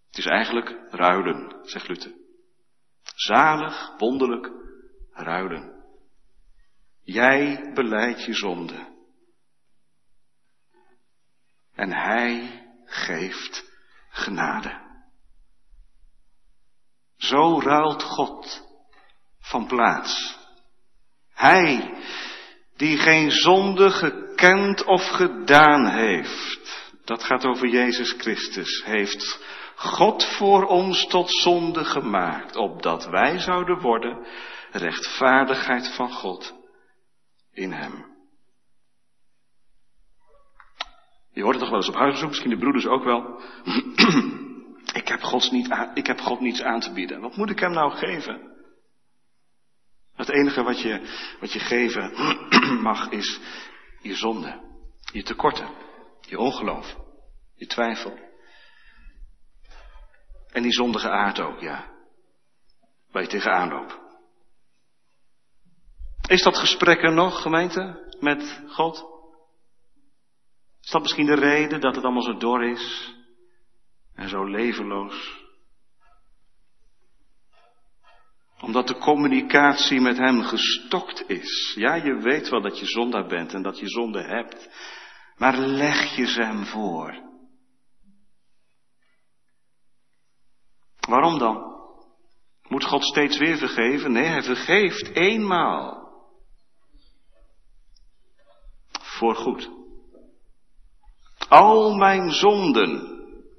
Het 0.06 0.18
is 0.18 0.26
eigenlijk 0.26 0.78
ruilen, 0.90 1.60
zegt 1.62 1.88
Luther. 1.88 2.12
Zalig, 3.14 3.94
wonderlijk, 3.98 4.50
ruilen. 5.12 5.84
Jij 7.02 7.70
beleidt 7.74 8.24
je 8.24 8.34
zonde. 8.34 8.94
En 11.74 11.92
Hij 11.92 12.62
geeft 12.84 13.72
genade. 14.08 14.85
Zo 17.26 17.60
ruilt 17.60 18.02
God 18.02 18.62
van 19.40 19.66
plaats. 19.66 20.38
Hij, 21.34 21.94
die 22.76 22.98
geen 22.98 23.30
zonde 23.30 23.90
gekend 23.90 24.84
of 24.84 25.08
gedaan 25.08 25.86
heeft, 25.86 26.92
dat 27.04 27.24
gaat 27.24 27.44
over 27.44 27.68
Jezus 27.68 28.14
Christus, 28.18 28.82
heeft 28.84 29.44
God 29.76 30.24
voor 30.24 30.64
ons 30.64 31.06
tot 31.06 31.30
zonde 31.30 31.84
gemaakt, 31.84 32.56
opdat 32.56 33.06
wij 33.06 33.38
zouden 33.38 33.80
worden 33.80 34.26
rechtvaardigheid 34.70 35.94
van 35.94 36.12
God 36.12 36.54
in 37.52 37.72
Hem. 37.72 38.14
Je 41.32 41.42
hoort 41.42 41.54
het 41.54 41.62
toch 41.62 41.70
wel 41.70 41.80
eens 41.80 41.88
op 41.88 41.94
huisbezoek, 41.94 42.28
misschien 42.28 42.50
de 42.50 42.58
broeders 42.58 42.86
ook 42.86 43.04
wel. 43.04 43.40
ik, 44.96 45.08
heb 45.08 45.22
Gods 45.22 45.50
niet 45.50 45.70
aan, 45.70 45.90
ik 45.94 46.06
heb 46.06 46.20
God 46.20 46.40
niets 46.40 46.62
aan 46.62 46.80
te 46.80 46.92
bieden. 46.92 47.20
Wat 47.20 47.36
moet 47.36 47.50
ik 47.50 47.58
hem 47.58 47.72
nou 47.72 47.92
geven? 47.92 48.54
Het 50.14 50.28
enige 50.28 50.62
wat 50.62 50.80
je, 50.80 51.00
wat 51.40 51.52
je 51.52 51.58
geven 51.58 52.12
mag 52.90 53.10
is 53.10 53.40
je 54.00 54.14
zonde, 54.14 54.60
je 55.12 55.22
tekorten, 55.22 55.68
je 56.20 56.38
ongeloof, 56.38 56.96
je 57.54 57.66
twijfel. 57.66 58.18
En 60.52 60.62
die 60.62 60.72
zondige 60.72 61.10
aard 61.10 61.40
ook, 61.40 61.60
ja. 61.60 61.94
Waar 63.10 63.22
je 63.22 63.28
tegenaan 63.28 63.68
loopt. 63.68 63.98
Is 66.28 66.42
dat 66.42 66.56
gesprek 66.56 67.02
er 67.02 67.12
nog, 67.12 67.42
gemeente, 67.42 68.14
met 68.20 68.62
God? 68.68 69.04
Is 70.82 70.90
dat 70.90 71.02
misschien 71.02 71.26
de 71.26 71.34
reden 71.34 71.80
dat 71.80 71.94
het 71.94 72.04
allemaal 72.04 72.22
zo 72.22 72.36
dor 72.36 72.64
is 72.64 73.15
en 74.16 74.28
zo 74.28 74.44
levenloos? 74.44 75.44
Omdat 78.60 78.86
de 78.86 78.98
communicatie 78.98 80.00
met 80.00 80.16
Hem 80.16 80.42
gestokt 80.42 81.28
is. 81.28 81.74
Ja, 81.78 81.94
je 81.94 82.14
weet 82.14 82.48
wel 82.48 82.60
dat 82.60 82.78
je 82.78 82.86
zondaar 82.86 83.26
bent 83.26 83.54
en 83.54 83.62
dat 83.62 83.78
je 83.78 83.88
zonde 83.88 84.22
hebt. 84.22 84.68
Maar 85.36 85.58
leg 85.58 86.16
je 86.16 86.26
ze 86.26 86.42
Hem 86.42 86.64
voor. 86.64 87.24
Waarom 91.08 91.38
dan? 91.38 91.74
Moet 92.68 92.84
God 92.84 93.04
steeds 93.04 93.38
weer 93.38 93.56
vergeven? 93.56 94.12
Nee, 94.12 94.26
Hij 94.26 94.42
vergeeft 94.42 95.08
eenmaal. 95.08 96.04
Voor 98.90 99.34
goed. 99.34 99.70
Al 101.48 101.94
mijn 101.94 102.30
zonden. 102.30 103.15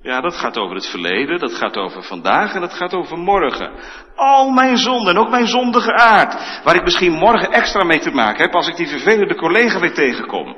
Ja, 0.07 0.21
dat 0.21 0.35
gaat 0.35 0.57
over 0.57 0.75
het 0.75 0.87
verleden, 0.87 1.39
dat 1.39 1.53
gaat 1.53 1.77
over 1.77 2.03
vandaag 2.03 2.53
en 2.53 2.61
dat 2.61 2.73
gaat 2.73 2.93
over 2.93 3.17
morgen. 3.17 3.73
Al 4.15 4.49
mijn 4.49 4.77
zonden, 4.77 5.15
en 5.15 5.21
ook 5.21 5.29
mijn 5.29 5.47
zondige 5.47 5.93
aard, 5.93 6.63
waar 6.63 6.75
ik 6.75 6.83
misschien 6.83 7.11
morgen 7.11 7.51
extra 7.51 7.83
mee 7.83 7.99
te 7.99 8.11
maken 8.11 8.41
heb 8.41 8.53
als 8.53 8.67
ik 8.67 8.75
die 8.75 8.87
vervelende 8.87 9.35
collega 9.35 9.79
weer 9.79 9.93
tegenkom. 9.93 10.57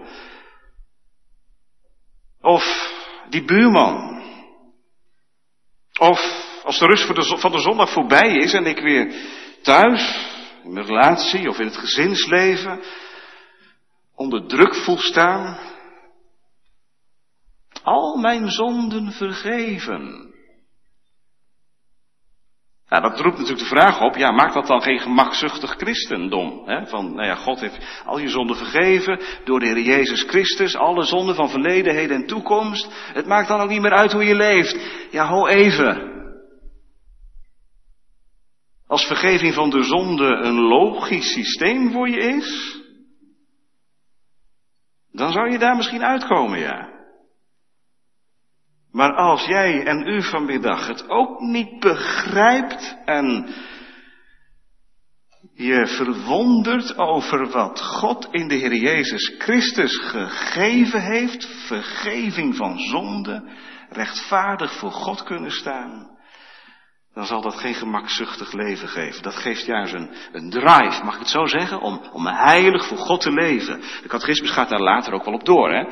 Of 2.41 2.91
die 3.29 3.45
buurman. 3.45 4.21
Of 5.99 6.21
als 6.63 6.79
de 6.79 6.85
rust 6.85 7.05
van 7.41 7.51
de 7.51 7.59
zondag 7.59 7.89
voorbij 7.89 8.31
is 8.35 8.53
en 8.53 8.65
ik 8.65 8.79
weer 8.79 9.13
thuis, 9.61 10.27
in 10.63 10.73
mijn 10.73 10.85
relatie 10.85 11.49
of 11.49 11.59
in 11.59 11.65
het 11.65 11.77
gezinsleven, 11.77 12.81
onder 14.15 14.47
druk 14.47 14.75
voel 14.75 14.97
staan, 14.97 15.57
al 17.89 18.17
mijn 18.17 18.51
zonden 18.51 19.11
vergeven. 19.11 20.27
Nou, 22.89 23.01
dat 23.01 23.19
roept 23.19 23.37
natuurlijk 23.37 23.69
de 23.69 23.75
vraag 23.75 24.01
op, 24.01 24.15
ja, 24.15 24.31
maakt 24.31 24.53
dat 24.53 24.67
dan 24.67 24.81
geen 24.81 24.99
gemakzuchtig 24.99 25.71
christendom? 25.71 26.61
Hè? 26.65 26.85
Van, 26.85 27.15
nou 27.15 27.27
ja, 27.27 27.35
God 27.35 27.59
heeft 27.59 28.01
al 28.05 28.19
je 28.19 28.27
zonden 28.27 28.55
vergeven 28.55 29.19
door 29.43 29.59
de 29.59 29.65
Heer 29.65 29.79
Jezus 29.79 30.23
Christus, 30.23 30.75
alle 30.75 31.03
zonden 31.03 31.35
van 31.35 31.49
verleden, 31.49 31.95
heden 31.95 32.15
en 32.15 32.27
toekomst. 32.27 32.87
Het 33.13 33.25
maakt 33.25 33.47
dan 33.47 33.61
ook 33.61 33.69
niet 33.69 33.81
meer 33.81 33.93
uit 33.93 34.11
hoe 34.11 34.23
je 34.23 34.35
leeft. 34.35 35.07
Ja, 35.11 35.27
ho 35.27 35.47
even. 35.47 36.07
Als 38.87 39.05
vergeving 39.05 39.53
van 39.53 39.69
de 39.69 39.83
zonde 39.83 40.25
een 40.25 40.59
logisch 40.59 41.31
systeem 41.33 41.91
voor 41.91 42.09
je 42.09 42.19
is, 42.19 42.77
dan 45.11 45.31
zou 45.31 45.51
je 45.51 45.57
daar 45.57 45.75
misschien 45.75 46.03
uitkomen, 46.03 46.59
ja. 46.59 46.98
Maar 48.91 49.13
als 49.13 49.45
jij 49.45 49.85
en 49.85 50.07
u 50.07 50.23
vanmiddag 50.23 50.87
het 50.87 51.09
ook 51.09 51.39
niet 51.39 51.79
begrijpt 51.79 52.97
en 53.05 53.47
je 55.53 55.87
verwondert 55.87 56.97
over 56.97 57.49
wat 57.49 57.81
God 57.81 58.27
in 58.31 58.47
de 58.47 58.55
Heer 58.55 58.75
Jezus 58.75 59.35
Christus 59.37 59.97
gegeven 59.97 61.01
heeft, 61.01 61.45
vergeving 61.67 62.55
van 62.55 62.79
zonde, 62.79 63.51
rechtvaardig 63.89 64.73
voor 64.73 64.91
God 64.91 65.23
kunnen 65.23 65.51
staan, 65.51 66.17
dan 67.13 67.25
zal 67.25 67.41
dat 67.41 67.55
geen 67.55 67.73
gemakzuchtig 67.73 68.53
leven 68.53 68.87
geven. 68.87 69.23
Dat 69.23 69.35
geeft 69.35 69.65
juist 69.65 69.93
een, 69.93 70.09
een 70.31 70.49
drive, 70.49 71.03
mag 71.03 71.13
ik 71.13 71.19
het 71.19 71.29
zo 71.29 71.45
zeggen, 71.45 71.81
om, 71.81 72.01
om 72.11 72.27
heilig 72.27 72.87
voor 72.87 72.97
God 72.97 73.21
te 73.21 73.31
leven. 73.31 73.81
De 74.01 74.07
catechismus 74.07 74.51
gaat 74.51 74.69
daar 74.69 74.81
later 74.81 75.13
ook 75.13 75.25
wel 75.25 75.33
op 75.33 75.45
door, 75.45 75.71
hè. 75.71 75.83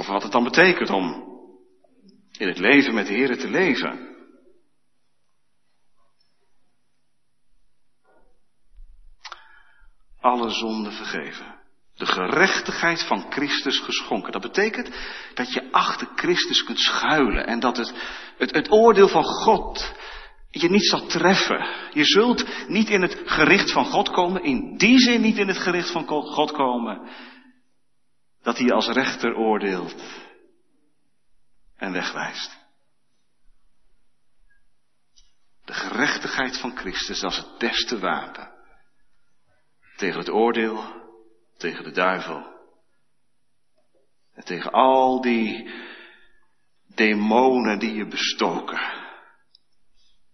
Of 0.00 0.06
wat 0.06 0.22
het 0.22 0.32
dan 0.32 0.44
betekent 0.44 0.90
om 0.90 1.24
in 2.38 2.48
het 2.48 2.58
leven 2.58 2.94
met 2.94 3.06
de 3.06 3.12
Heer 3.12 3.38
te 3.38 3.48
leven. 3.48 4.08
Alle 10.20 10.50
zonden 10.50 10.92
vergeven. 10.92 11.60
De 11.94 12.06
gerechtigheid 12.06 13.02
van 13.02 13.26
Christus 13.30 13.78
geschonken. 13.78 14.32
Dat 14.32 14.42
betekent 14.42 14.90
dat 15.34 15.52
je 15.52 15.72
achter 15.72 16.08
Christus 16.14 16.64
kunt 16.64 16.78
schuilen 16.78 17.46
en 17.46 17.60
dat 17.60 17.76
het, 17.76 17.92
het, 18.38 18.54
het 18.54 18.70
oordeel 18.70 19.08
van 19.08 19.24
God 19.24 19.94
je 20.50 20.70
niet 20.70 20.86
zal 20.86 21.06
treffen. 21.06 21.66
Je 21.92 22.04
zult 22.04 22.68
niet 22.68 22.88
in 22.88 23.02
het 23.02 23.22
gericht 23.24 23.72
van 23.72 23.84
God 23.84 24.10
komen, 24.10 24.44
in 24.44 24.76
die 24.76 24.98
zin 24.98 25.20
niet 25.20 25.38
in 25.38 25.48
het 25.48 25.58
gericht 25.58 25.90
van 25.90 26.06
God 26.06 26.52
komen, 26.52 27.08
dat 28.42 28.58
hij 28.58 28.72
als 28.72 28.88
rechter 28.88 29.36
oordeelt 29.36 30.02
en 31.76 31.92
wegwijst. 31.92 32.58
De 35.64 35.72
gerechtigheid 35.72 36.58
van 36.58 36.76
Christus 36.76 37.22
als 37.22 37.36
het 37.36 37.58
beste 37.58 37.98
wapen 37.98 38.50
tegen 39.96 40.18
het 40.18 40.30
oordeel, 40.30 40.98
tegen 41.56 41.84
de 41.84 41.90
duivel 41.90 42.58
en 44.34 44.44
tegen 44.44 44.70
al 44.70 45.20
die 45.20 45.70
demonen 46.94 47.78
die 47.78 47.94
je 47.94 48.06
bestoken. 48.06 48.80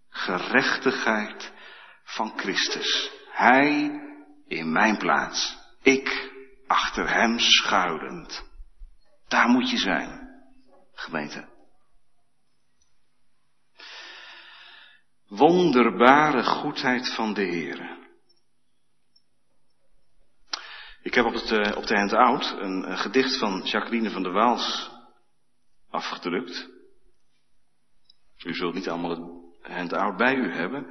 Gerechtigheid 0.09 1.52
van 2.02 2.32
Christus. 2.38 3.11
Hij 3.30 4.00
in 4.46 4.72
mijn 4.72 4.96
plaats. 4.96 5.57
Ik 5.82 6.34
achter 6.66 7.08
hem 7.14 7.38
schuilend. 7.38 8.44
Daar 9.28 9.48
moet 9.48 9.70
je 9.70 9.78
zijn 9.78 10.28
gemeente. 10.92 11.48
Wonderbare 15.28 16.44
goedheid 16.44 17.14
van 17.14 17.34
de 17.34 17.42
Heer. 17.42 18.04
Ik 21.02 21.14
heb 21.14 21.24
op, 21.24 21.34
het, 21.34 21.50
eh, 21.50 21.76
op 21.76 21.86
de 21.86 21.96
handout 21.96 22.50
een, 22.50 22.90
een 22.90 22.98
gedicht 22.98 23.38
van 23.38 23.60
Jacqueline 23.64 24.10
van 24.10 24.22
der 24.22 24.32
Waals 24.32 24.90
afgedrukt. 25.90 26.68
U 28.44 28.54
zult 28.54 28.74
niet 28.74 28.88
allemaal 28.88 29.10
het 29.10 29.72
handout 29.72 30.16
bij 30.16 30.34
u 30.34 30.52
hebben. 30.52 30.86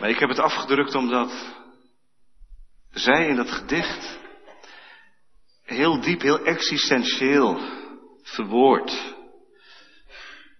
Maar 0.00 0.08
ik 0.08 0.18
heb 0.18 0.28
het 0.28 0.38
afgedrukt 0.38 0.94
omdat 0.94 1.56
zij 2.98 3.26
in 3.26 3.36
dat 3.36 3.50
gedicht 3.50 4.18
heel 5.62 6.00
diep, 6.00 6.20
heel 6.20 6.44
existentieel 6.44 7.58
verwoord. 8.22 9.14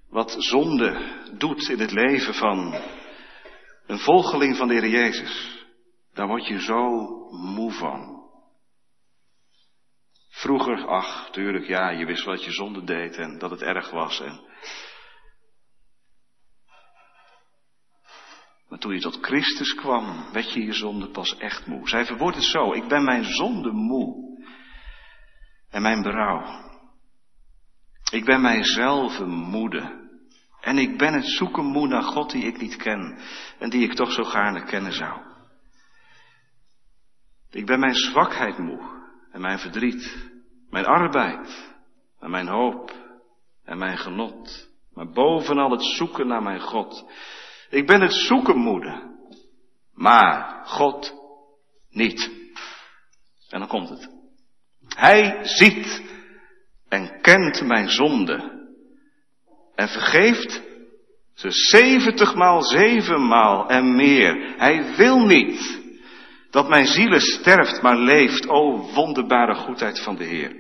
wat 0.09 0.35
zonde 0.39 1.21
doet 1.39 1.69
in 1.69 1.79
het 1.79 1.93
leven 1.93 2.35
van 2.35 2.75
een 3.87 3.99
volgeling 3.99 4.57
van 4.57 4.69
de 4.69 4.75
Heer 4.75 4.89
Jezus, 4.89 5.65
daar 6.15 6.27
word 6.27 6.47
je 6.47 6.61
zo 6.61 6.81
moe 7.31 7.73
van. 7.73 8.25
Vroeger, 10.29 10.87
ach, 10.87 11.31
tuurlijk, 11.31 11.67
ja, 11.67 11.91
je 11.91 12.07
wist 12.07 12.25
wat 12.25 12.45
je 12.45 12.53
zonde 12.53 12.85
deed 12.85 13.17
en 13.17 13.39
dat 13.39 13.51
het 13.51 13.63
erg 13.63 13.91
was. 13.91 14.21
En... 14.21 14.41
Maar 18.69 18.76
toen 18.87 18.95
je 18.95 19.01
tot 19.01 19.19
Christus 19.21 19.75
kwam, 19.75 20.33
werd 20.33 20.53
je 20.53 20.65
je 20.65 20.73
zonde 20.73 21.11
pas 21.11 21.37
echt 21.37 21.67
moe. 21.67 21.89
Zij 21.89 22.05
verwoordt 22.05 22.37
het 22.37 22.45
zo, 22.45 22.73
ik 22.73 22.89
ben 22.89 23.05
mijn 23.05 23.25
zonde 23.25 23.73
moe. 23.73 24.39
En 25.71 25.83
mijn 25.83 26.03
berouw. 26.03 26.71
Ik 28.11 28.25
ben 28.25 28.41
mijzelf 28.41 29.21
moede. 29.25 30.09
En 30.61 30.79
ik 30.79 30.99
ben 30.99 31.15
het 31.15 31.27
zoeken 31.27 31.65
moe 31.65 31.89
naar 31.89 32.03
God 32.03 32.31
die 32.31 32.45
ik 32.45 32.61
niet 32.61 32.77
ken 32.77 33.19
en 33.59 33.71
die 33.71 33.83
ik 33.83 33.95
toch 33.95 34.13
zo 34.13 34.25
gaarne 34.25 34.65
kennen 34.65 34.93
zou. 34.93 35.21
Ik 37.51 37.67
ben 37.67 37.81
mijn 37.81 37.95
zwakheid 37.95 38.59
moe 38.59 38.81
en 39.33 39.41
mijn 39.41 39.59
verdriet, 39.59 40.31
mijn 40.71 40.85
arbeid 40.85 41.75
en 42.21 42.31
mijn 42.31 42.49
hoop 42.49 42.93
en 43.65 43.79
mijn 43.79 43.99
genot, 43.99 44.71
maar 44.95 45.11
bovenal 45.11 45.71
het 45.71 45.85
zoeken 45.85 46.27
naar 46.27 46.43
mijn 46.43 46.61
God. 46.61 47.11
Ik 47.77 47.87
ben 47.87 48.01
het 48.01 48.15
zoeken 48.15 48.57
moede, 48.57 49.17
maar 49.95 50.63
God 50.65 51.15
niet. 51.91 52.31
En 53.49 53.59
dan 53.59 53.69
komt 53.69 53.89
het. 53.89 54.11
Hij 54.89 55.39
ziet 55.43 56.03
en 56.89 57.21
kent 57.21 57.63
mijn 57.63 57.89
zonde 57.89 58.65
en 59.75 59.89
vergeeft 59.89 60.63
ze 61.35 61.51
zeventigmaal, 61.51 62.63
zevenmaal 62.63 63.69
en 63.69 63.97
meer. 63.97 64.55
Hij 64.57 64.97
wil 64.97 65.19
niet 65.19 65.81
dat 66.51 66.69
mijn 66.69 66.87
ziel 66.87 67.21
sterft, 67.21 67.83
maar 67.83 67.99
leeft. 67.99 68.49
O 68.49 68.93
wonderbare 68.95 69.55
goedheid 69.55 70.01
van 70.01 70.17
de 70.17 70.25
Heer. 70.25 70.57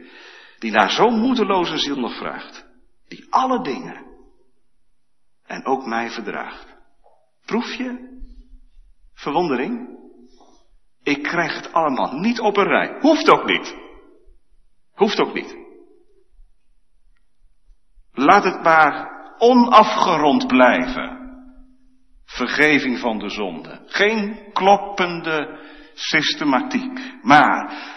Die 0.59 0.71
naar 0.71 0.91
zo'n 0.91 1.19
moedeloze 1.19 1.79
ziel 1.79 1.99
nog 1.99 2.17
vraagt. 2.17 2.67
Die 3.09 3.27
alle 3.31 3.63
dingen 3.63 4.05
en 5.47 5.65
ook 5.65 5.87
mij 5.87 6.11
verdraagt. 6.11 6.76
Proef 7.47 7.75
je 7.75 8.19
verwondering? 9.15 9.99
Ik 11.03 11.23
krijg 11.23 11.55
het 11.55 11.73
allemaal 11.73 12.13
niet 12.13 12.41
op 12.41 12.57
een 12.57 12.67
rij. 12.67 13.01
Hoeft 13.01 13.29
ook 13.29 13.45
niet. 13.45 13.77
Hoeft 14.93 15.21
ook 15.21 15.35
niet. 15.35 15.57
Laat 18.13 18.45
het 18.45 18.63
maar 18.63 19.11
onafgerond 19.39 20.47
blijven. 20.47 21.15
Vergeving 22.25 22.99
van 22.99 23.19
de 23.19 23.29
zonde. 23.29 23.83
Geen 23.87 24.53
kloppende 24.53 25.61
systematiek, 25.95 27.23
maar 27.23 27.95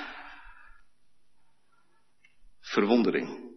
verwondering. 2.60 3.48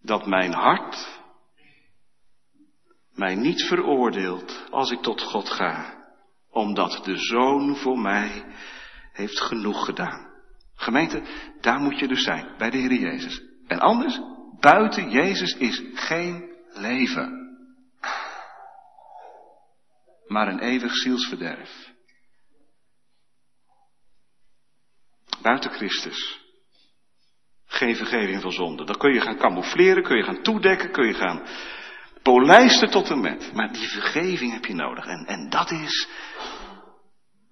Dat 0.00 0.26
mijn 0.26 0.52
hart 0.52 1.19
mij 3.14 3.34
niet 3.34 3.62
veroordeelt 3.62 4.66
als 4.70 4.90
ik 4.90 5.00
tot 5.00 5.22
God 5.22 5.50
ga, 5.50 6.04
omdat 6.50 7.00
de 7.04 7.16
Zoon 7.16 7.76
voor 7.76 7.98
mij 7.98 8.44
heeft 9.12 9.40
genoeg 9.40 9.84
gedaan. 9.84 10.28
Gemeente, 10.74 11.22
daar 11.60 11.80
moet 11.80 11.98
je 11.98 12.08
dus 12.08 12.22
zijn, 12.22 12.54
bij 12.58 12.70
de 12.70 12.76
Heer 12.76 12.92
Jezus. 12.92 13.42
En 13.66 13.78
anders, 13.78 14.20
buiten 14.60 15.10
Jezus 15.10 15.54
is 15.54 15.82
geen 15.94 16.50
leven. 16.72 17.38
Maar 20.26 20.48
een 20.48 20.60
eeuwig 20.60 20.94
zielsverderf. 20.94 21.92
Buiten 25.42 25.70
Christus. 25.70 26.40
Geen 27.66 27.96
vergeving 27.96 28.42
van 28.42 28.52
zonde. 28.52 28.84
Dan 28.84 28.96
kun 28.96 29.12
je 29.12 29.20
gaan 29.20 29.38
camoufleren, 29.38 30.02
kun 30.02 30.16
je 30.16 30.22
gaan 30.22 30.42
toedekken, 30.42 30.92
kun 30.92 31.06
je 31.06 31.14
gaan 31.14 31.46
polijsten 32.22 32.90
tot 32.90 33.10
en 33.10 33.20
met. 33.20 33.52
Maar 33.54 33.72
die 33.72 33.88
vergeving 33.88 34.52
heb 34.52 34.64
je 34.64 34.74
nodig. 34.74 35.06
En, 35.06 35.26
en 35.26 35.50
dat 35.50 35.70
is 35.70 36.08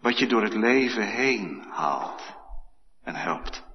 wat 0.01 0.19
je 0.19 0.27
door 0.27 0.43
het 0.43 0.55
leven 0.55 1.07
heen 1.07 1.65
haalt 1.71 2.37
en 3.03 3.15
helpt. 3.15 3.67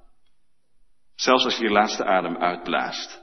Zelfs 1.16 1.46
als 1.46 1.58
je 1.58 1.64
je 1.64 1.72
laatste 1.72 2.06
adem 2.06 2.38
uitblaast. 2.38 3.22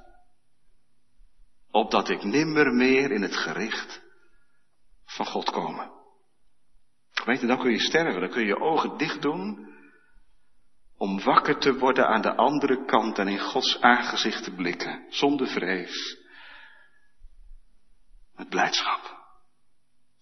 Opdat 1.71 2.09
ik 2.09 2.25
nimmer 2.25 2.75
meer 2.75 3.11
in 3.11 3.23
het 3.23 3.37
gericht 3.37 4.03
van 5.05 5.27
God 5.27 5.51
komen. 5.51 5.91
Weet 7.25 7.41
je, 7.41 7.47
dan 7.47 7.59
kun 7.59 7.71
je 7.71 7.81
sterven, 7.81 8.21
dan 8.21 8.31
kun 8.31 8.41
je 8.41 8.47
je 8.47 8.61
ogen 8.61 8.97
dicht 8.97 9.23
doen. 9.23 9.69
Om 10.97 11.23
wakker 11.23 11.59
te 11.59 11.79
worden 11.79 12.07
aan 12.07 12.23
de 12.23 12.35
andere 12.35 12.85
kant 12.85 13.19
en 13.19 13.29
in 13.29 13.41
Gods 13.41 13.81
aangezicht 13.81 14.45
te 14.45 14.55
blikken. 14.55 15.07
Zonder 15.09 15.47
vrees. 15.47 16.20
Met 18.41 18.49
blijdschap. 18.49 19.19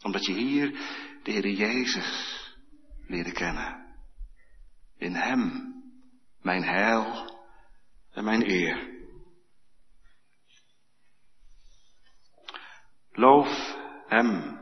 Omdat 0.02 0.24
je 0.26 0.32
hier 0.32 0.70
de 1.22 1.30
Heer 1.30 1.48
Jezus 1.48 2.38
leerde 3.06 3.32
kennen. 3.32 3.96
In 4.96 5.14
Hem 5.14 5.74
mijn 6.40 6.62
heil 6.62 7.36
en 8.10 8.24
mijn 8.24 8.50
eer. 8.50 9.06
Loof 13.10 13.76
Hem, 14.06 14.60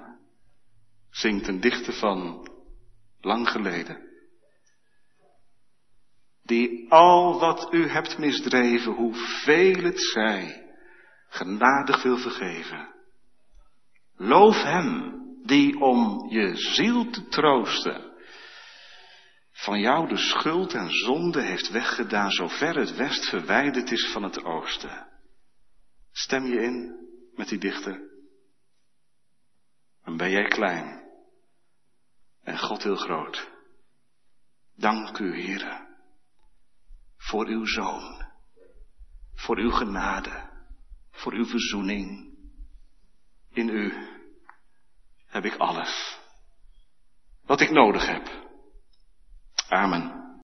zingt 1.10 1.48
een 1.48 1.60
dichter 1.60 1.92
van 1.92 2.48
lang 3.20 3.48
geleden. 3.48 4.08
Die 6.42 6.92
al 6.92 7.38
wat 7.38 7.72
u 7.72 7.88
hebt 7.88 8.18
misdreven, 8.18 8.92
hoeveel 8.92 9.82
het 9.82 10.00
zij, 10.00 10.74
genadig 11.28 12.02
wil 12.02 12.18
vergeven. 12.18 12.95
Loof 14.16 14.62
Hem, 14.62 15.14
die 15.44 15.80
om 15.80 16.28
je 16.28 16.56
ziel 16.56 17.10
te 17.10 17.28
troosten, 17.28 18.14
van 19.52 19.80
jou 19.80 20.08
de 20.08 20.16
schuld 20.16 20.74
en 20.74 20.90
zonde 20.90 21.42
heeft 21.42 21.70
weggedaan, 21.70 22.30
zover 22.30 22.76
het 22.76 22.96
west 22.96 23.28
verwijderd 23.28 23.90
is 23.90 24.10
van 24.12 24.22
het 24.22 24.44
oosten. 24.44 25.06
Stem 26.12 26.46
je 26.46 26.62
in 26.62 26.96
met 27.34 27.48
die 27.48 27.58
dichter? 27.58 28.00
Dan 30.04 30.16
ben 30.16 30.30
jij 30.30 30.44
klein 30.44 31.04
en 32.42 32.58
God 32.58 32.82
heel 32.82 32.96
groot. 32.96 33.50
Dank 34.76 35.18
u, 35.18 35.42
Heere, 35.42 35.86
voor 37.16 37.46
uw 37.46 37.66
zoon, 37.66 38.24
voor 39.34 39.58
uw 39.58 39.70
genade, 39.70 40.50
voor 41.10 41.32
uw 41.32 41.44
verzoening. 41.44 42.25
In 43.56 43.68
u 43.68 43.92
heb 45.26 45.44
ik 45.44 45.56
alles 45.56 46.18
wat 47.46 47.60
ik 47.60 47.70
nodig 47.70 48.06
heb. 48.06 48.28
Amen. 49.68 50.25